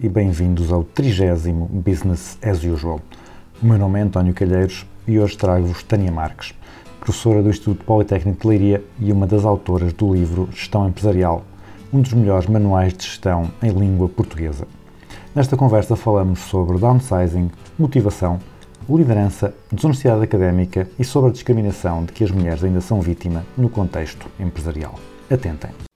[0.00, 1.34] E bem-vindos ao 30
[1.70, 3.00] Business as Usual.
[3.60, 6.54] O meu nome é António Calheiros e hoje trago-vos Tânia Marques,
[7.00, 11.44] professora do Instituto Politécnico de Leiria e uma das autoras do livro Gestão Empresarial,
[11.92, 14.68] um dos melhores manuais de gestão em língua portuguesa.
[15.34, 18.38] Nesta conversa falamos sobre downsizing, motivação,
[18.88, 23.68] liderança, desonestidade académica e sobre a discriminação de que as mulheres ainda são vítima no
[23.68, 24.94] contexto empresarial.
[25.28, 25.87] Atentem!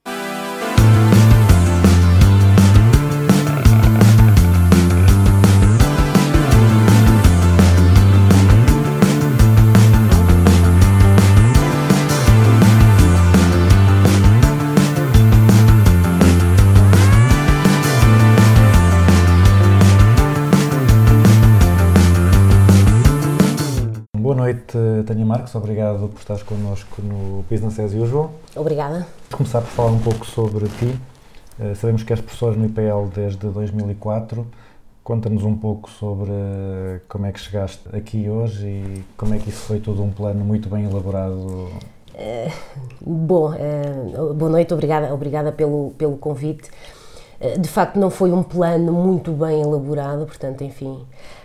[25.06, 25.54] Tânia Marques.
[25.54, 28.32] Obrigado por estares connosco no Business as Usual.
[28.56, 29.06] Obrigada.
[29.30, 30.98] Vamos começar por falar um pouco sobre ti.
[31.58, 34.46] Eh, sabemos que és professora no IPL desde 2004.
[35.04, 39.48] Conta-nos um pouco sobre eh, como é que chegaste aqui hoje e como é que
[39.48, 41.68] isso foi todo um plano muito bem elaborado.
[43.00, 46.70] Bom, eh, boa noite, obrigada, obrigada pelo, pelo convite.
[47.58, 51.04] De facto, não foi um plano muito bem elaborado, portanto, enfim.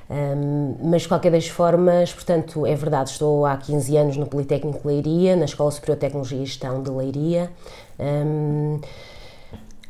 [0.09, 4.79] Ahm, mas, de qualquer das formas, portanto, é verdade, estou há 15 anos no Politécnico
[4.79, 7.51] de Leiria, na Escola Superior de Tecnologia e Gestão de Leiria.
[7.99, 8.79] Ahm,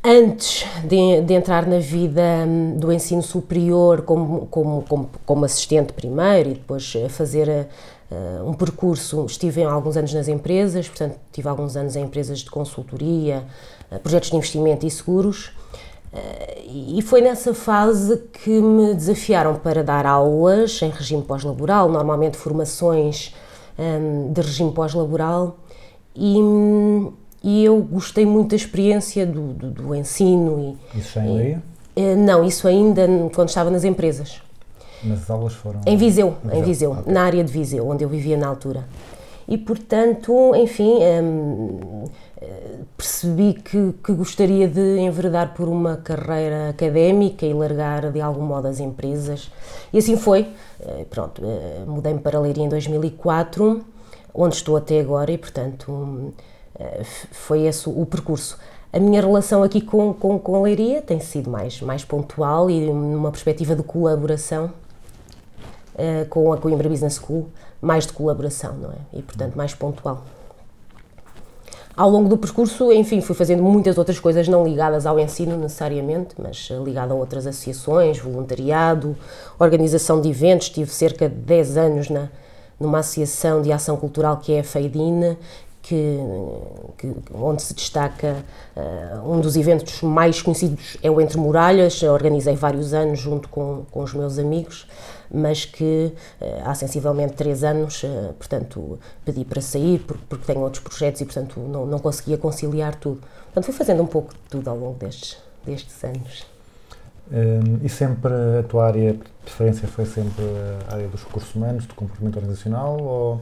[0.03, 5.91] antes de, de entrar na vida hum, do ensino superior como, como, como, como assistente
[5.91, 7.67] primeiro e depois eh, fazer eh,
[8.45, 13.43] um percurso, estive alguns anos nas empresas, portanto tive alguns anos em empresas de consultoria,
[13.91, 15.51] eh, projetos de investimento e seguros
[16.97, 23.33] e foi nessa fase que me desafiaram para dar aulas em regime pós-laboral, normalmente formações
[23.77, 25.57] hum, de regime pós-laboral
[26.15, 26.37] e,
[27.43, 31.63] e eu gostei muito da experiência do, do, do ensino e, Isso já em Leiria?
[31.95, 34.41] eh, não, isso ainda quando estava nas empresas.
[35.03, 35.79] Mas as aulas foram.
[35.85, 37.13] Em Viseu, em Viseu, Viseu, ok.
[37.13, 38.85] na área de Viseu, onde eu vivia na altura.
[39.47, 42.05] E, portanto, enfim, hum,
[42.97, 48.67] percebi que, que gostaria de enveredar por uma carreira académica e largar de algum modo
[48.67, 49.51] as empresas.
[49.93, 50.47] E assim foi.
[50.79, 53.83] Eh, Pronto, eh, mudei-me para Leiria em 2004,
[54.33, 56.31] onde estou até agora e, portanto, hum,
[56.79, 58.57] eh, foi esse o percurso.
[58.91, 63.31] A minha relação aqui com, com, com Leiria tem sido mais, mais pontual e numa
[63.31, 64.71] perspectiva de colaboração
[66.29, 67.49] com a Coimbra Business School,
[67.81, 68.95] mais de colaboração, não é?
[69.13, 70.23] E, portanto, mais pontual.
[71.95, 76.35] Ao longo do percurso, enfim, fui fazendo muitas outras coisas não ligadas ao ensino necessariamente,
[76.37, 79.17] mas eh, ligada a outras associações, voluntariado,
[79.57, 80.69] organização de eventos.
[80.69, 82.29] Tive cerca de 10 anos na,
[82.79, 85.37] numa associação de ação cultural que é a FEIDINE,
[85.81, 86.19] que,
[86.99, 88.45] que- onde se destaca
[88.75, 93.49] eh, um dos eventos mais conhecidos é o Entre Muralhas, Eu organizei vários anos junto
[93.49, 94.85] com, com os meus amigos,
[95.31, 96.11] mas que
[96.41, 101.21] eh, há sensivelmente três anos, eh, portanto, pedi para sair por- porque tenho outros projetos
[101.21, 103.21] e, portanto, não, não conseguia conciliar tudo.
[103.45, 106.45] Portanto, fui fazendo um pouco de tudo ao longo destes, destes anos.
[107.31, 110.43] Hum, e sempre a tua área de preferência foi sempre
[110.89, 113.41] a área dos recursos humanos, do comportamento organizacional ou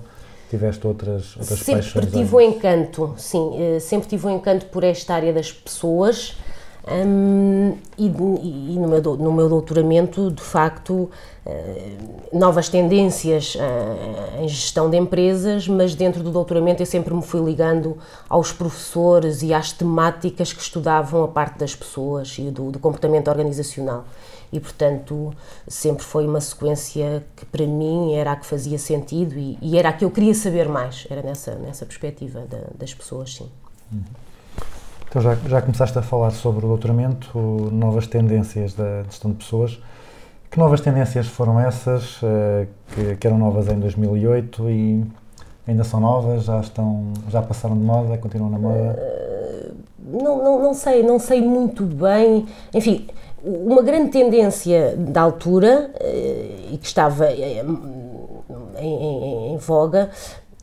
[0.50, 2.12] tiveste outras, outras Sempre paixões?
[2.12, 6.35] tive o encanto, sim, eh, sempre tive o encanto por esta área das pessoas
[7.97, 11.09] e, e- no, meu, no meu doutoramento, de facto,
[11.46, 11.94] eh,
[12.31, 17.41] novas tendências eh, em gestão de empresas, mas dentro do doutoramento eu sempre me fui
[17.44, 17.97] ligando
[18.29, 23.28] aos professores e às temáticas que estudavam a parte das pessoas e do, do comportamento
[23.29, 24.05] organizacional.
[24.53, 25.34] E, portanto,
[25.67, 29.90] sempre foi uma sequência que para mim era a que fazia sentido e, e era
[29.90, 31.08] a que eu queria saber mais.
[31.09, 33.49] Era nessa, nessa perspectiva da- das pessoas, sim.
[35.16, 37.40] Então já, já começaste a falar sobre o doutoramento,
[37.72, 39.79] novas tendências da gestão de pessoas.
[40.52, 45.06] Que novas tendências foram essas, eh, que, que eram novas em 2008 e
[45.66, 49.73] ainda são novas, já estão, já passaram de moda, continuam na moda?
[50.06, 52.46] não, não, não sei, não sei muito bem.
[52.73, 53.08] Enfim,
[53.41, 57.64] uma grande tendência da altura eh, e que estava eh,
[58.82, 60.09] em, em- em voga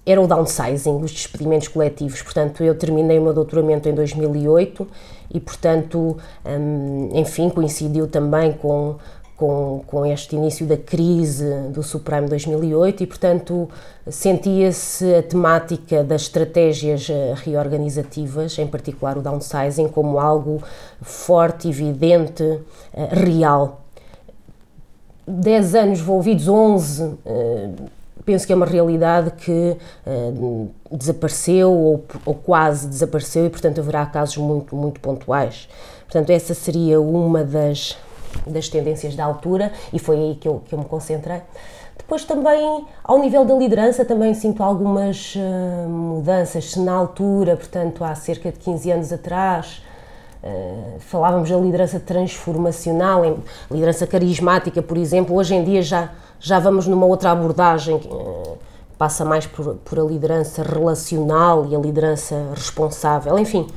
[0.04, 2.22] era o downsizing, os despedimentos coletivos.
[2.22, 4.86] Portanto, eu terminei o meu doutoramento em 2008
[5.32, 8.96] e, portanto, hum, enfim, coincidiu também com,
[9.36, 13.68] com, com este início da crise do subprime 2008 e, portanto,
[14.08, 20.60] sentia-se a temática das estratégias eh, reorganizativas, em particular o downsizing, como algo
[21.00, 22.42] forte, evidente,
[22.92, 23.82] eh, real.
[25.26, 27.70] 10 anos envolvidos, 11, eh,
[28.24, 29.76] penso que é uma realidade que
[30.06, 35.68] uh, desapareceu ou, ou, quase desapareceu e, portanto, haverá casos muito, muito pontuais.
[36.02, 37.96] Portanto, essa seria uma das,
[38.46, 41.42] das tendências da altura e foi aí que eu, que eu me concentrei.
[41.96, 46.72] Depois também, ao nível da liderança, também sinto algumas uh, mudanças.
[46.72, 49.82] Se na altura, portanto, há cerca de 15 anos atrás,
[50.42, 53.38] uh, falávamos da liderança transformacional,
[53.70, 56.10] liderança carismática, por exemplo, hoje em dia já,
[56.42, 58.58] já vamos numa outra abordagem que uh,
[58.98, 63.38] passa mais por, por a liderança relacional e a liderança responsável.
[63.38, 63.68] Enfim,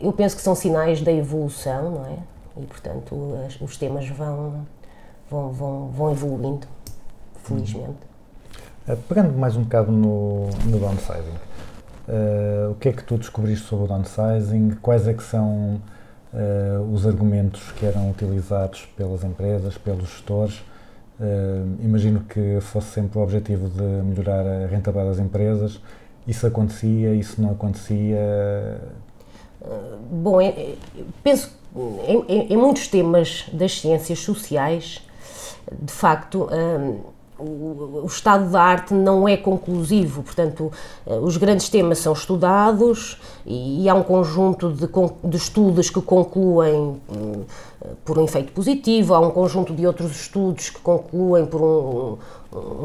[0.00, 2.16] eu penso que são sinais da evolução, não é?
[2.56, 4.64] E, portanto, as, os temas vão,
[5.28, 6.66] vão, vão, vão evoluindo
[7.42, 7.98] felizmente.
[8.88, 11.38] Uh, pegando mais um bocado no, no downsizing,
[12.08, 14.76] uh, o que é que tu descobriste sobre o downsizing?
[14.80, 15.80] Quais é que são
[16.32, 20.62] uh, os argumentos que eram utilizados pelas empresas, pelos gestores?
[21.80, 25.80] Imagino que fosse sempre o objetivo de melhorar a rentabilidade das empresas.
[26.26, 28.80] Isso acontecia, isso não acontecia?
[30.10, 30.74] Bom, é,
[31.22, 31.56] penso
[32.06, 35.02] em, em, em muitos temas das ciências sociais,
[35.70, 36.48] de facto,
[37.38, 40.70] o, estado da arte não é conclusivo, portanto,
[41.06, 44.88] eh, os grandes temas são estudados e, há um conjunto de,
[45.24, 47.44] de, estudos que concluem hum,
[48.04, 52.18] por um efeito positivo, há um conjunto de outros estudos que concluem por um,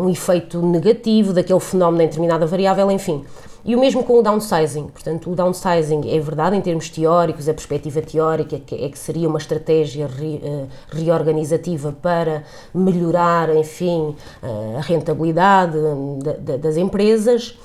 [0.04, 3.24] um efeito negativo daquele fenómeno em determinada variável, enfim.
[3.64, 4.88] E o mesmo com o downsizing.
[4.88, 9.38] Portanto, o downsizing é verdade em termos teóricos, a perspectiva teórica é que seria uma
[9.38, 15.78] estratégia re, uh, reorganizativa para melhorar, enfim, uh, a rentabilidade
[16.24, 17.58] da, da, das empresas.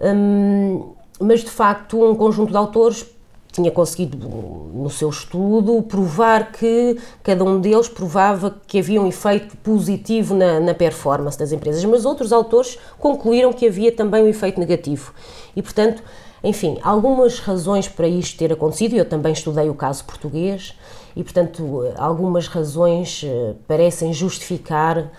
[0.00, 3.04] Um, mas de facto, um conjunto de autores
[3.52, 9.56] tinha conseguido, no seu estudo, provar que cada um deles provava que havia um efeito
[9.58, 14.60] positivo na, na, performance das empresas, mas outros autores concluíram que havia também um efeito
[14.60, 15.12] negativo.
[15.54, 16.02] E, portanto,
[16.42, 20.74] enfim, algumas razões para isto ter acontecido, eu também estudei o caso português,
[21.14, 25.10] e, portanto, algumas razões eh, parecem justificar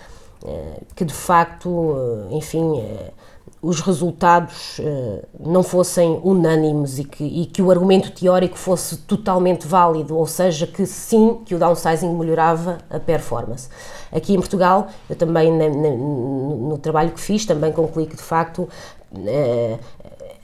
[0.44, 1.94] eh, que, de facto,
[2.30, 2.82] eh, enfim
[3.62, 9.68] os resultados uh, não fossem unânimes e que, e que, o argumento teórico fosse totalmente
[9.68, 13.68] válido, ou seja, que sim, que o downsizing melhorava a performance.
[14.10, 18.68] Aqui em Portugal, eu também no trabalho que fiz, também concluí que de facto
[19.12, 19.78] uh,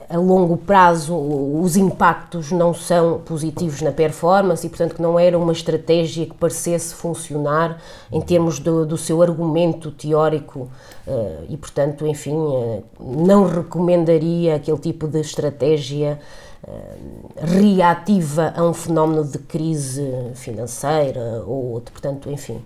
[0.09, 5.39] a longo prazo os impactos não são positivos na performance e, portanto, que não era
[5.39, 7.79] uma estratégia que parecesse funcionar
[8.11, 10.71] em termos do, do seu argumento teórico
[11.07, 16.19] uh, e, portanto, enfim, uh, não recomendaria aquele tipo de estratégia
[16.67, 21.93] uh, reativa a um fenómeno de crise financeira ou outro.
[21.93, 22.63] Portanto, enfim,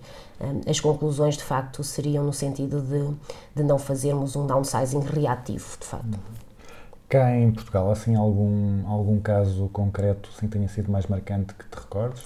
[0.64, 3.04] as conclusões de facto seriam no sentido de,
[3.54, 6.18] de não fazermos um downsizing reativo, de facto.
[7.12, 11.74] Cá em Portugal, assim, algum, algum caso concreto assim, tenha sido mais marcante que te
[11.78, 12.22] recordes?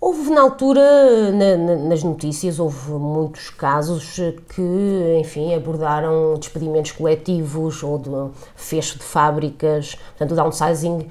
[0.00, 4.14] Houve na altura, na, na, nas notícias, houve muitos casos
[4.54, 8.10] que, enfim, abordaram despedimentos coletivos ou de
[8.54, 11.10] fecho de fábricas, portanto, o downsizing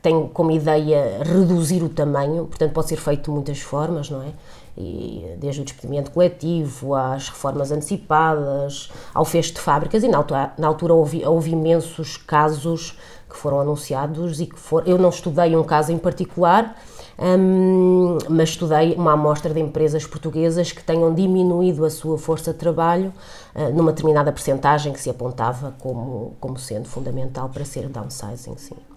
[0.00, 4.22] que, tem como ideia reduzir o tamanho, portanto, pode ser feito de muitas formas, não
[4.22, 4.32] é?
[4.76, 10.52] e desde o despedimento coletivo às reformas antecipadas, ao fecho de fábricas, e na altura,
[10.56, 12.96] na altura houve, houve, imensos casos
[13.28, 16.76] que foram anunciados e que foram, eu não estudei um caso em particular,
[17.18, 22.58] hum, mas estudei uma amostra de empresas portuguesas que tenham diminuído a sua força de
[22.58, 23.12] trabalho
[23.54, 28.89] uh, numa determinada percentagem que se apontava como, como sendo fundamental para ser downsizing, sim.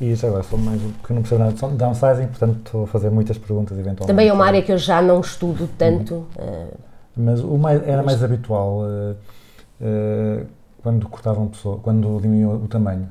[0.00, 3.10] E já agora, sou mais, porque não percebo nada de downsizing, portanto estou a fazer
[3.10, 4.06] muitas perguntas eventualmente.
[4.06, 6.14] Também é uma área que eu já não estudo tanto.
[6.14, 6.24] Uhum.
[6.36, 6.78] Uh,
[7.16, 9.16] Mas o mais, era mais habitual uh,
[9.80, 10.46] uh,
[10.82, 13.08] quando cortavam pessoas, quando diminuíam o tamanho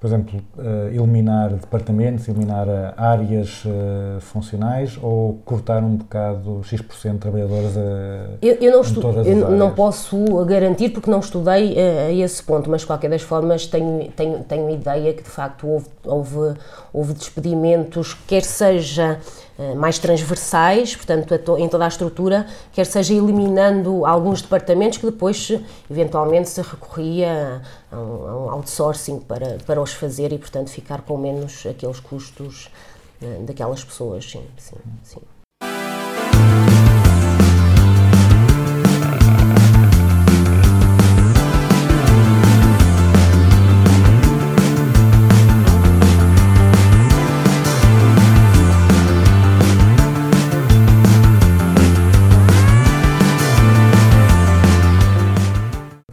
[0.00, 7.12] por exemplo, uh, eliminar departamentos, eliminar uh, áreas uh, funcionais ou cortar um bocado X%
[7.12, 7.80] de trabalhadores a,
[8.40, 10.16] eu, eu não, estu eu não posso
[10.46, 14.70] garantir porque não estudei a esse ponto, mas de qualquer das formas tenho, tenho, tenho
[14.70, 16.54] ideia que de facto houve, houve,
[16.94, 19.18] houve despedimentos, quer seja
[19.49, 25.50] eh, mais transversais, portanto, em toda a estrutura, quer seja eliminando alguns departamentos que depois,
[25.90, 27.62] eventualmente, se recorria
[27.92, 32.00] a um, a um outsourcing para, para os fazer e, portanto, ficar com menos aqueles
[32.00, 32.70] custos
[33.22, 35.20] eh, daquelas pessoas, sim, sim, sim.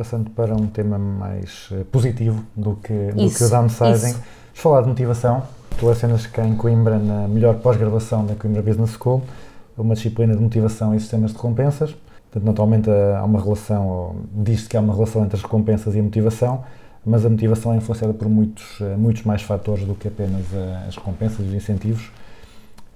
[0.08, 4.20] Passando para um tema mais eh, positivo do que, do que Isso, o downsizing, isso.
[4.20, 5.44] vamos falar de motivação.
[5.78, 9.22] Tu lecionas cá em Coimbra, na melhor pós-graduação da Coimbra Business School,
[9.78, 11.94] uma disciplina de motivação e sistemas de recompensas.
[12.32, 16.00] Portanto, naturalmente há uma relação, ou diz-se que há uma relação entre as recompensas e
[16.00, 16.64] a motivação,
[17.06, 20.86] mas a motivação é influenciada por muitos, eh, muitos mais fatores do que apenas eh,
[20.88, 22.10] as recompensas e os incentivos.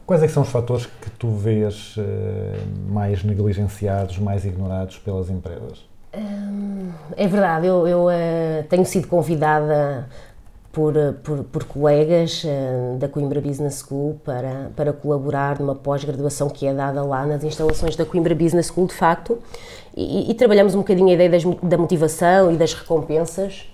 [0.05, 1.95] Quais é são os fatores que tu vês
[2.89, 5.90] mais negligenciados, mais ignorados pelas empresas?
[7.15, 10.09] É verdade, eu, eu, eh, tenho sido convidada
[10.71, 16.49] por, eh, por, por colegas eh, da Coimbra Business School para, para colaborar numa pós-graduação
[16.49, 19.39] que é dada lá nas instalações da Coimbra Business School, de facto,
[19.95, 23.69] e, e trabalhamos um bocadinho a ideia das da motivação e das recompensas.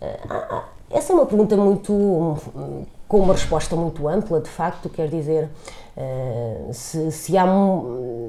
[0.00, 2.84] Ah, Essa é uma pergunta muito hum,
[3.14, 5.48] com uma resposta muito ampla, de facto, quer dizer,
[5.96, 7.44] eh, se, se há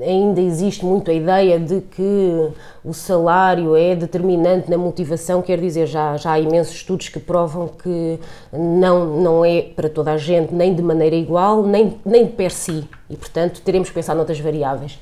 [0.05, 2.49] ainda existe muito a ideia de que
[2.83, 7.67] o salário é determinante na motivação, quer dizer, já, já há imensos estudos que provam
[7.67, 8.19] que
[8.53, 12.87] não, não é para toda a gente, nem de maneira igual, nem, nem per si,
[13.09, 14.99] e portanto teremos que pensar noutras variáveis.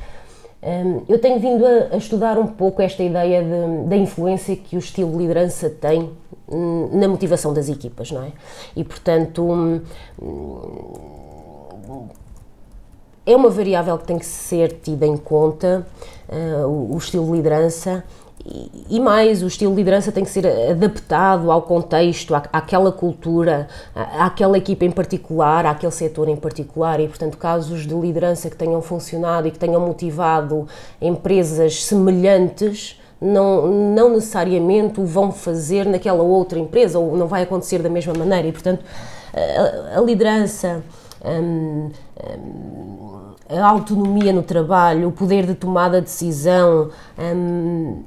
[0.66, 4.78] Hum, Eu tenho vindo a, a estudar um pouco esta ideia de- da influência que
[4.78, 6.10] o estilo de liderança tem
[6.92, 8.32] na motivação das equipas, não é?
[8.76, 9.82] E portanto hum,
[13.26, 15.88] é uma variável que tem que ser tida em conta,
[16.28, 18.04] eh, o, estilo de liderança,
[18.46, 22.92] e, e mais, o estilo de liderança tem que ser adaptado ao contexto, à, àquela
[22.92, 28.50] cultura, à, àquela equipa em particular, àquele setor em particular, e portanto casos de liderança
[28.50, 30.68] que tenham funcionado e que tenham motivado
[31.02, 37.82] empresas semelhantes, não, não necessariamente o vão fazer naquela outra empresa, ou não vai acontecer
[37.82, 38.84] da mesma maneira, e portanto
[39.34, 40.84] a, a liderança...
[41.26, 41.90] hum,
[43.50, 46.90] a autonomia no trabalho, o poder de tomada de decisão,
[47.20, 48.04] hum,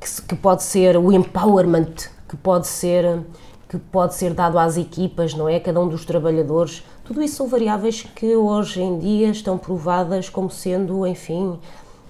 [0.00, 3.22] que, que pode ser o empowerment, que pode ser
[3.66, 5.58] que pode ser dado às equipas, não é?
[5.58, 6.84] Cada um dos trabalhadores.
[7.02, 11.58] Tudo isso são variáveis que hoje em dia estão provadas como sendo, enfim,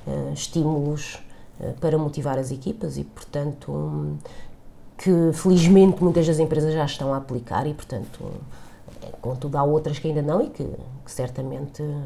[0.06, 1.23] eh, estímulos
[1.80, 4.16] para motivar as equipas e, portanto,
[4.96, 8.30] que felizmente muitas das empresas já estão a aplicar e, portanto,
[9.02, 10.64] eh, contudo há outras que ainda não e que,
[11.04, 12.02] que certamente eh,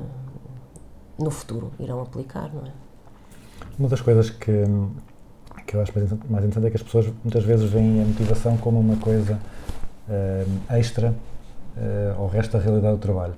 [1.19, 2.73] no futuro irão aplicar, não é?
[3.79, 4.65] Uma das coisas que,
[5.67, 5.93] que eu acho
[6.29, 9.39] mais interessante, é que as pessoas muitas vezes veem a motivação como uma coisa
[10.09, 11.15] eh, extra
[11.77, 13.35] eh, ao resto da realidade do trabalho.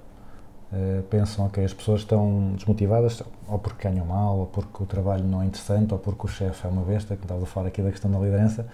[0.72, 5.24] Eh, pensam que as pessoas estão desmotivadas ou porque ganham mal, ou porque o trabalho
[5.24, 7.82] não é interessante, ou porque o chefe é uma besta, que estava a falar aqui
[7.82, 8.66] da questão da liderança,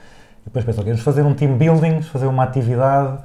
[0.43, 3.19] e depois pensam que vamos fazer um team building, fazer uma atividade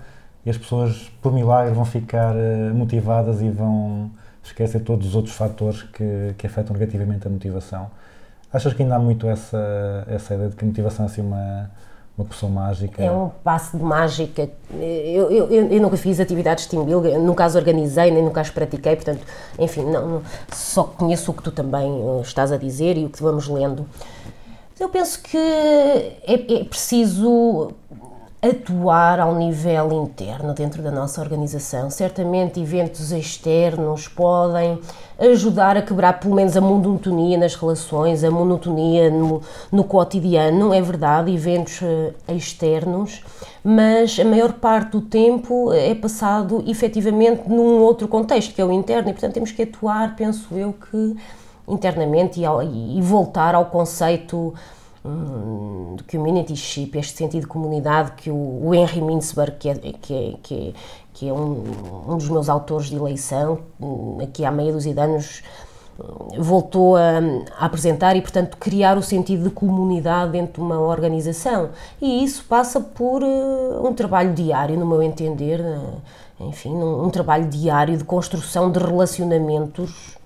[0.45, 4.09] e as pessoas, por milagre, vão ficar eh, motivadas e vão
[4.43, 7.91] esquecer todos os outros fatores que, que afetam negativamente a motivação.
[8.53, 11.69] Achas que ainda há muito essa, essa ideia de que motivação é assim uma,
[12.21, 13.03] uma poção mágica?
[13.03, 14.49] É um passo de mágica.
[14.79, 18.49] Eu, eu, eu, nunca fiz atividades de team building, nunca as organizei, nem nunca as
[18.49, 19.25] pratiquei, portanto,
[19.59, 20.21] enfim, não-
[20.53, 23.85] só conheço o que tu também eh, estás a dizer e o que vamos lendo.
[24.79, 27.71] Eu penso que é, é preciso
[28.41, 31.91] atuar ao nível interno dentro da nossa organização.
[31.91, 34.79] Certamente eventos externos podem
[35.19, 40.81] ajudar a quebrar pelo menos a monotonia nas relações, a monotonia no, no cotidiano, é
[40.81, 43.21] verdade, eventos eh, externos,
[43.63, 48.71] mas a maior parte do tempo é passado efetivamente num outro contexto, que é o
[48.71, 51.15] interno, e portanto temos que atuar, penso eu, que
[51.67, 54.51] internamente e, ao- e voltar ao conceito
[55.05, 60.33] hum, de communityship, este sentido de comunidade que o, Henry Mintzberg, que é, que é,
[60.41, 60.73] que é,
[61.13, 61.63] que é um,
[62.07, 65.43] um dos meus autores de eleição, hum, aqui há meia dúzia de anos,
[65.99, 67.19] hum, voltou a,
[67.57, 71.69] a apresentar e, portanto, criar o sentido de comunidade dentro de uma organização.
[72.01, 75.79] E isso passa por eh, um trabalho diário, no meu entender, eh,
[76.39, 80.20] enfim, um, um trabalho diário de construção de relacionamentos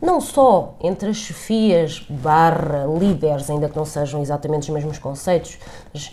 [0.00, 5.58] não só entre as chefias barra líderes, ainda que não sejam exatamente os mesmos conceitos,
[5.92, 6.12] mas-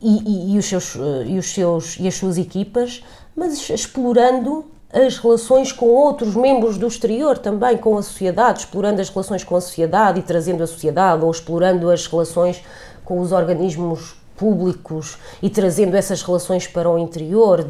[0.00, 3.02] e, e- e os seus, eh, e, os seus, e as suas equipas,
[3.34, 9.08] mas explorando as relações com outros membros do exterior também, com a sociedade, explorando as
[9.08, 12.62] relações com a sociedade e trazendo a sociedade, ou explorando as relações
[13.04, 17.66] com os organismos públicos e trazendo essas relações para o interior,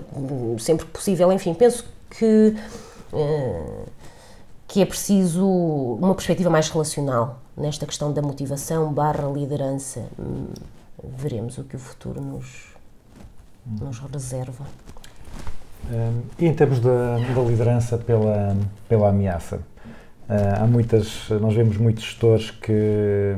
[0.58, 1.32] sempre que possível.
[1.32, 2.54] Enfim, penso que,
[3.12, 3.62] eh,
[4.74, 10.04] que é preciso uma perspectiva mais relacional nesta questão da motivação barra liderança.
[10.18, 10.48] Hum,
[11.16, 12.74] Veremos o que o futuro nos,
[13.64, 14.64] nos reserva.
[15.88, 18.56] Um, e em termos da, da liderança pela,
[18.88, 23.36] pela ameaça, uh, há muitas, nós vemos muitos gestores que,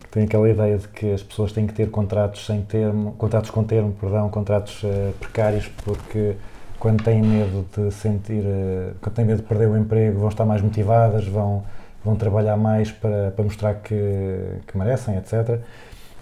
[0.00, 3.50] que têm aquela ideia de que as pessoas têm que ter contratos sem termo, contratos
[3.50, 6.36] com termo, perdão, contratos uh, precários, porque
[6.84, 10.44] quando têm medo de sentir, uh, quando têm medo de perder o emprego, vão estar
[10.44, 11.64] mais motivadas, vão,
[12.04, 13.94] vão trabalhar mais para, para mostrar que,
[14.66, 15.60] que merecem, etc.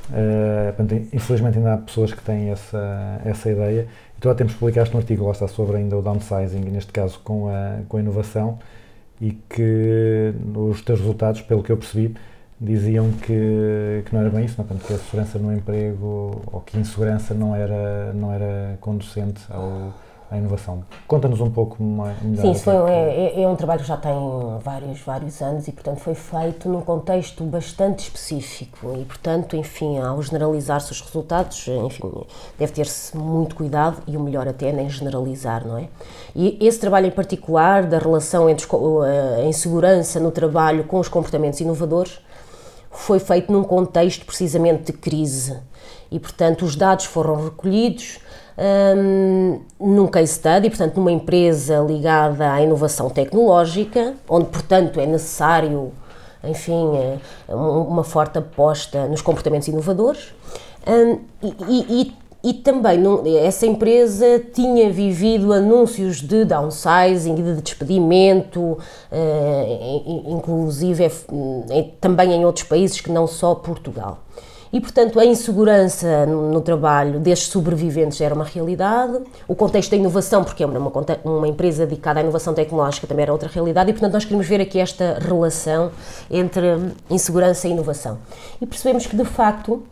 [0.09, 3.88] Uh, portanto, infelizmente ainda há pessoas que têm essa, essa ideia.
[4.16, 7.19] E tu há tempos publicaste um artigo lá está sobre ainda o downsizing, neste caso
[7.25, 8.61] com a, com a inovação,
[9.21, 12.14] e que os teus resultados, pelo que eu percebi,
[12.61, 14.64] diziam que, que não era bem isso, não?
[14.64, 19.42] Portanto, que a segurança no emprego ou que a insegurança não era, não era conducente
[19.50, 19.92] ao,
[20.32, 20.82] à inovação.
[21.06, 22.16] Conta-nos um pouco mais.
[22.40, 24.12] Sim, isso foi, o que é é, é um trabalho que já tem
[24.64, 30.20] vários, vários anos e, portanto, foi feito num contexto bastante específico e, portanto, enfim, ao
[30.22, 32.10] generalizar-se os resultados, enfim,
[32.58, 35.88] deve ter-se muito cuidado e o melhor até é nem generalizar, não é?
[36.34, 38.66] E esse trabalho em particular da relação entre
[39.38, 42.20] a insegurança no trabalho com os comportamentos inovadores
[42.90, 45.58] foi feito num contexto precisamente de crise
[46.10, 48.18] e, portanto, os dados foram recolhidos
[48.59, 55.92] hum, num case study, portanto, numa empresa ligada à inovação tecnológica, onde, portanto, é necessário,
[56.44, 60.35] enfim, eh, um- uma forte aposta nos comportamentos inovadores.
[60.87, 61.49] Hum, e,
[62.02, 62.12] e-
[62.44, 63.00] e- também
[63.38, 68.76] essa empresa tinha vivido anúncios de downsizing de despedimento,
[69.12, 71.09] in- inclusive
[71.71, 74.18] em- também em outros países que não só Portugal.
[74.73, 79.21] E, portanto, a insegurança no, no trabalho destes sobreviventes era uma realidade.
[79.47, 80.93] O contexto da inovação, porque é uma,
[81.25, 83.91] uma empresa dedicada à inovação tecnológica, também era outra realidade.
[83.91, 85.91] E, portanto, nós queremos ver aqui esta relação
[86.30, 86.67] entre
[87.11, 88.19] insegurança e inovação.
[88.61, 89.82] E percebemos que, de facto,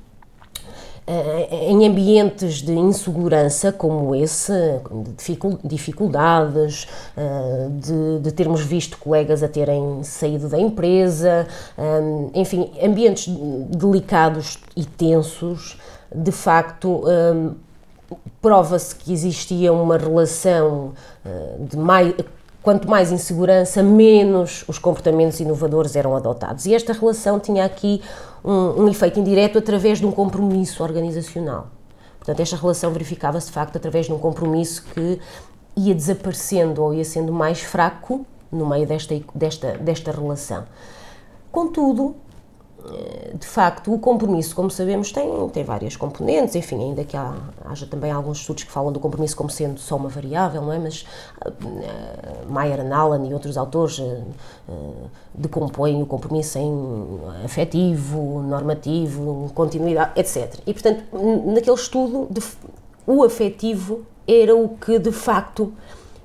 [1.51, 6.87] em ambientes de insegurança como esse, de dificul- dificuldades,
[7.17, 12.01] eh, de, de termos visto colegas a terem saído da empresa, eh,
[12.35, 13.27] enfim, ambientes
[13.71, 15.79] delicados e tensos,
[16.15, 17.51] de facto, eh,
[18.41, 20.93] prova-se que existia uma relação
[21.25, 22.15] eh, de mais.
[22.62, 26.66] Quanto mais insegurança, menos os comportamentos inovadores eram adotados.
[26.66, 28.03] E esta relação tinha aqui
[28.44, 31.68] um, um efeito indireto através de um compromisso organizacional.
[32.18, 35.18] Portanto, esta relação verificava-se de facto através de um compromisso que
[35.75, 40.64] ia desaparecendo ou ia sendo mais fraco no meio desta, desta, desta relação.
[41.51, 42.14] Contudo,
[43.35, 47.87] de facto, o compromisso, como sabemos, tem, tem várias componentes, enfim, ainda que há, haja
[47.87, 50.79] também alguns estudos que falam do compromisso como sendo só uma variável, não é?
[50.79, 51.07] Mas
[51.45, 54.25] uh, Meyer and Allen e outros autores uh,
[55.35, 60.55] decompõem o compromisso em afetivo, normativo, continuidade, etc.
[60.66, 61.05] E, portanto,
[61.47, 62.40] naquele estudo, de
[63.07, 65.73] o afetivo era o que, de facto,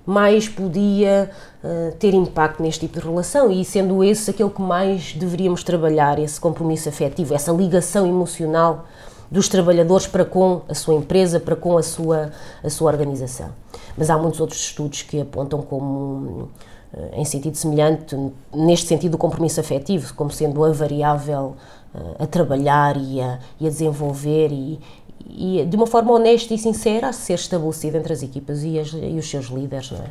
[0.06, 1.32] mais podia
[1.64, 6.20] uh, ter impacto neste tipo de relação e sendo esse aquele que mais deveríamos trabalhar,
[6.20, 8.86] esse compromisso afetivo, essa ligação emocional
[9.32, 12.32] dos trabalhadores para com a sua empresa, para com a sua,
[12.64, 13.50] a sua organização.
[13.98, 16.50] Mas há muitos outros estudos que apontam como,
[16.94, 18.16] uh, em sentido semelhante,
[18.54, 21.56] neste sentido, o compromisso afetivo, como sendo a variável
[21.96, 24.80] uh, a trabalhar e a, e a desenvolver e,
[25.30, 28.94] e de uma forma honesta e sincera a ser estabelecida entre as equipas e, as-
[28.94, 30.10] e os seus líderes, não é?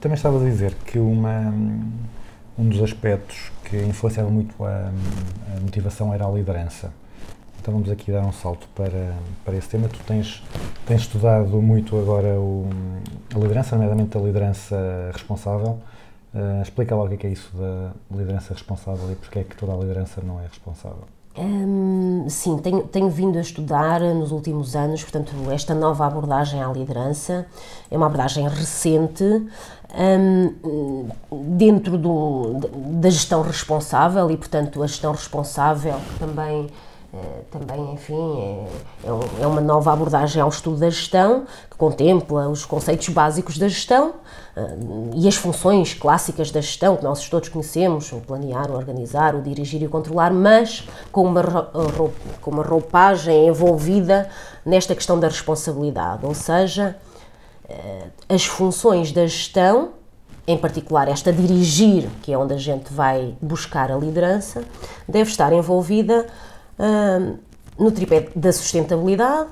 [0.00, 1.52] Também estava a dizer que uma,
[2.58, 4.90] um dos aspectos que influenciava muito a,
[5.56, 6.92] a motivação era a liderança.
[7.60, 9.86] Então vamos aqui dar um salto para, para esse tema.
[9.86, 10.42] Tu tens,
[10.86, 12.68] tens estudado muito agora o,
[13.34, 15.78] a liderança, nomeadamente a liderança responsável.
[16.34, 19.44] Uh, explica lá o que é, que é isso da liderança responsável e porque é
[19.44, 21.04] que toda a liderança não é responsável.
[21.38, 26.68] Hum, sim, tenho, tenho vindo a estudar nos últimos anos, portanto, esta nova abordagem à
[26.68, 27.46] liderança
[27.90, 29.24] é uma abordagem recente
[29.94, 31.08] hum,
[31.56, 32.54] dentro do,
[33.00, 36.68] da gestão responsável e, portanto, a gestão responsável também
[37.12, 41.76] eh, também, enfim, é, é um- é uma nova abordagem ao estudo da gestão, que
[41.76, 44.12] contempla os conceitos básicos da gestão
[44.56, 44.76] eh,
[45.16, 49.42] e as funções clássicas da gestão, que nós todos conhecemos, o planear, o organizar, o
[49.42, 51.42] dirigir e o controlar, mas com uma,
[52.40, 54.28] com uma roupagem envolvida
[54.64, 56.96] nesta questão da responsabilidade, ou seja,
[58.28, 59.90] as funções da gestão,
[60.46, 64.62] em particular esta dirigir, que é onde a gente vai buscar a liderança,
[65.08, 66.26] deve estar envolvida
[66.78, 67.36] hum,
[67.78, 69.50] no tripé da sustentabilidade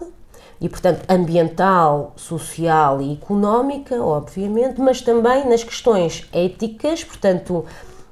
[0.61, 7.65] e, portanto, ambiental, social e económica, obviamente, mas também nas questões éticas, portanto,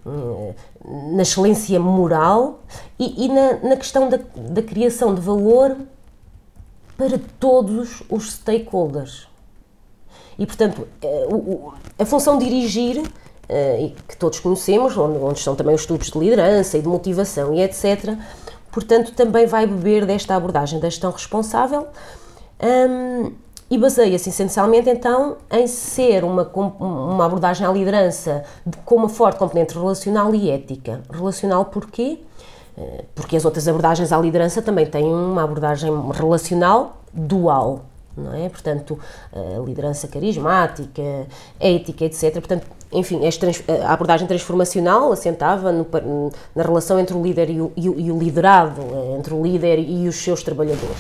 [0.04, 0.52] hum,
[1.12, 2.60] na excelência moral
[2.98, 5.76] e, e na, na questão da, da criação de valor
[6.96, 9.28] para todos os stakeholders.
[10.38, 11.28] E, portanto, eh,
[11.98, 13.02] a função de dirigir,
[13.48, 17.62] eh, que todos conhecemos, onde, estão também os estudos de liderança e de motivação e
[17.62, 18.14] etc.,
[18.70, 21.86] portanto, também vai beber desta abordagem da gestão responsável
[22.62, 23.32] hum,
[23.70, 26.42] e baseia-se essencialmente, então, em ser uma,
[26.78, 31.00] uma abordagem à liderança de- com uma forte componente relacional e ética.
[31.10, 32.18] Relacional porquê?
[32.78, 37.80] Eh, Porque as outras abordagens à liderança também têm uma abordagem relacional dual,
[38.16, 38.48] não é?
[38.48, 38.98] Portanto,
[39.64, 41.02] liderança carismática,
[41.60, 42.32] ética, etc.
[42.34, 43.20] Portanto, enfim,
[43.84, 45.86] a abordagem transformacional assentava no
[46.54, 50.08] na relação entre o líder e o, e o- liderado, eh, entre o líder e
[50.08, 50.96] os seus trabalhadores.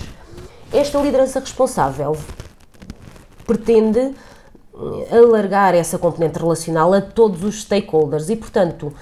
[0.72, 2.16] Esta liderança responsável
[3.46, 4.00] pretende
[5.10, 8.92] eh, alargar essa componente relacional a todos os stakeholders e, portanto,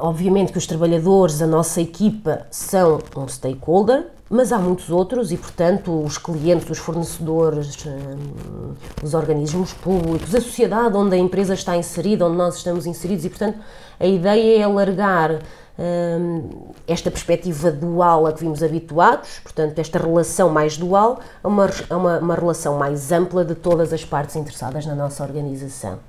[0.00, 5.36] Obviamente que os trabalhadores, a nossa equipa, são um stakeholder, mas há muitos outros e,
[5.36, 11.76] portanto, os clientes, os fornecedores, hum, os organismos públicos, a sociedade onde a empresa está
[11.76, 13.58] inserida, onde nós estamos inseridos e, portanto,
[14.00, 15.38] a ideia é alargar
[15.78, 21.70] hum, esta perspectiva dual a que vimos habituados, portanto, esta relação mais dual, a uma,
[21.88, 26.00] uma, uma relação mais ampla de todas as partes interessadas na nossa organização.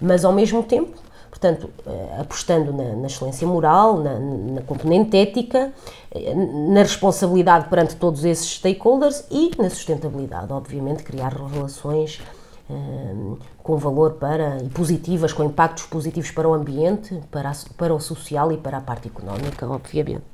[0.00, 0.96] Mas, ao mesmo tempo,
[1.28, 5.72] portanto, eh, apostando na, na excelência moral, na, na componente ética,
[6.10, 12.20] eh, na responsabilidade perante todos esses stakeholders e na sustentabilidade, obviamente, criar relações
[12.70, 17.94] eh, com valor para e positivas, com impactos positivos para o ambiente, para, a para
[17.94, 20.24] o social e para a parte económica, obviamente.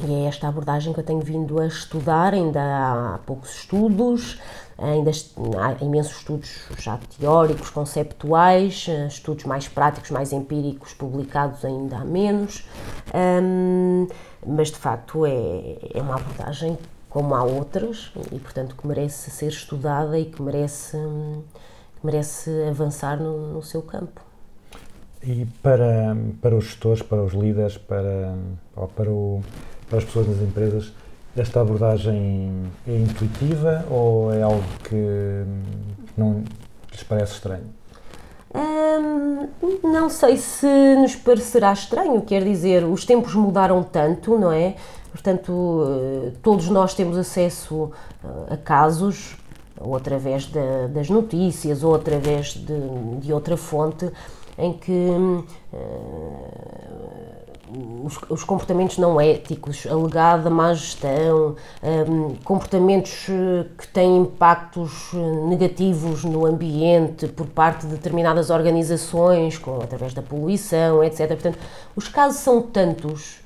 [0.00, 4.40] E é esta abordagem que eu tenho vindo a estudar, ainda há poucos estudos,
[4.78, 11.64] ainda est- há imensos estudos já teóricos, conceptuais, eh, estudos mais práticos, mais empíricos, publicados
[11.64, 12.66] ainda há menos,
[14.46, 16.76] mas de facto é, é uma abordagem
[17.08, 20.96] como há outras e portanto que merece ser estudada e que merece,
[22.00, 24.20] que merece avançar no, no seu campo.
[25.22, 28.34] E para, para os gestores, para os líderes, para,
[28.76, 29.40] ou para, o,
[29.88, 30.92] para as pessoas das empresas,
[31.36, 35.44] esta abordagem é intuitiva ou é algo que
[36.16, 36.44] não
[36.92, 37.64] lhes parece estranho?
[38.54, 39.48] Hum,
[39.82, 40.66] não sei se
[40.96, 44.76] nos parecerá estranho, quer dizer, os tempos mudaram tanto, não é?
[45.10, 45.84] Portanto,
[46.26, 47.90] eh, todos nós temos acesso
[48.24, 49.36] eh, a casos,
[49.80, 54.08] ou através da- das notícias, ou através de, de outra fonte,
[54.56, 55.44] em que hum,
[58.04, 65.16] os, os comportamentos não éticos, alegada má gestão, hum, comportamentos eh, que têm impactos eh,
[65.48, 71.28] negativos no ambiente por parte de determinadas organizações, com, através da poluição, etc.
[71.28, 71.58] Portanto,
[71.96, 73.43] os casos são tantos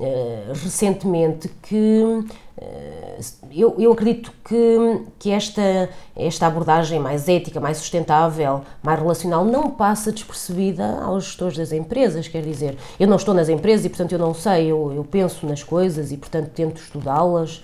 [0.00, 2.24] eh, recentemente que
[2.56, 3.20] eh,
[3.52, 9.70] eu, eu acredito que, que esta, esta abordagem mais ética, mais sustentável, mais relacional, não
[9.70, 12.26] passa despercebida aos gestores das empresas.
[12.28, 15.46] Quer dizer, eu não estou nas empresas e, portanto, eu não sei, eu, eu penso
[15.46, 17.62] nas coisas e, portanto, tento estudá-las,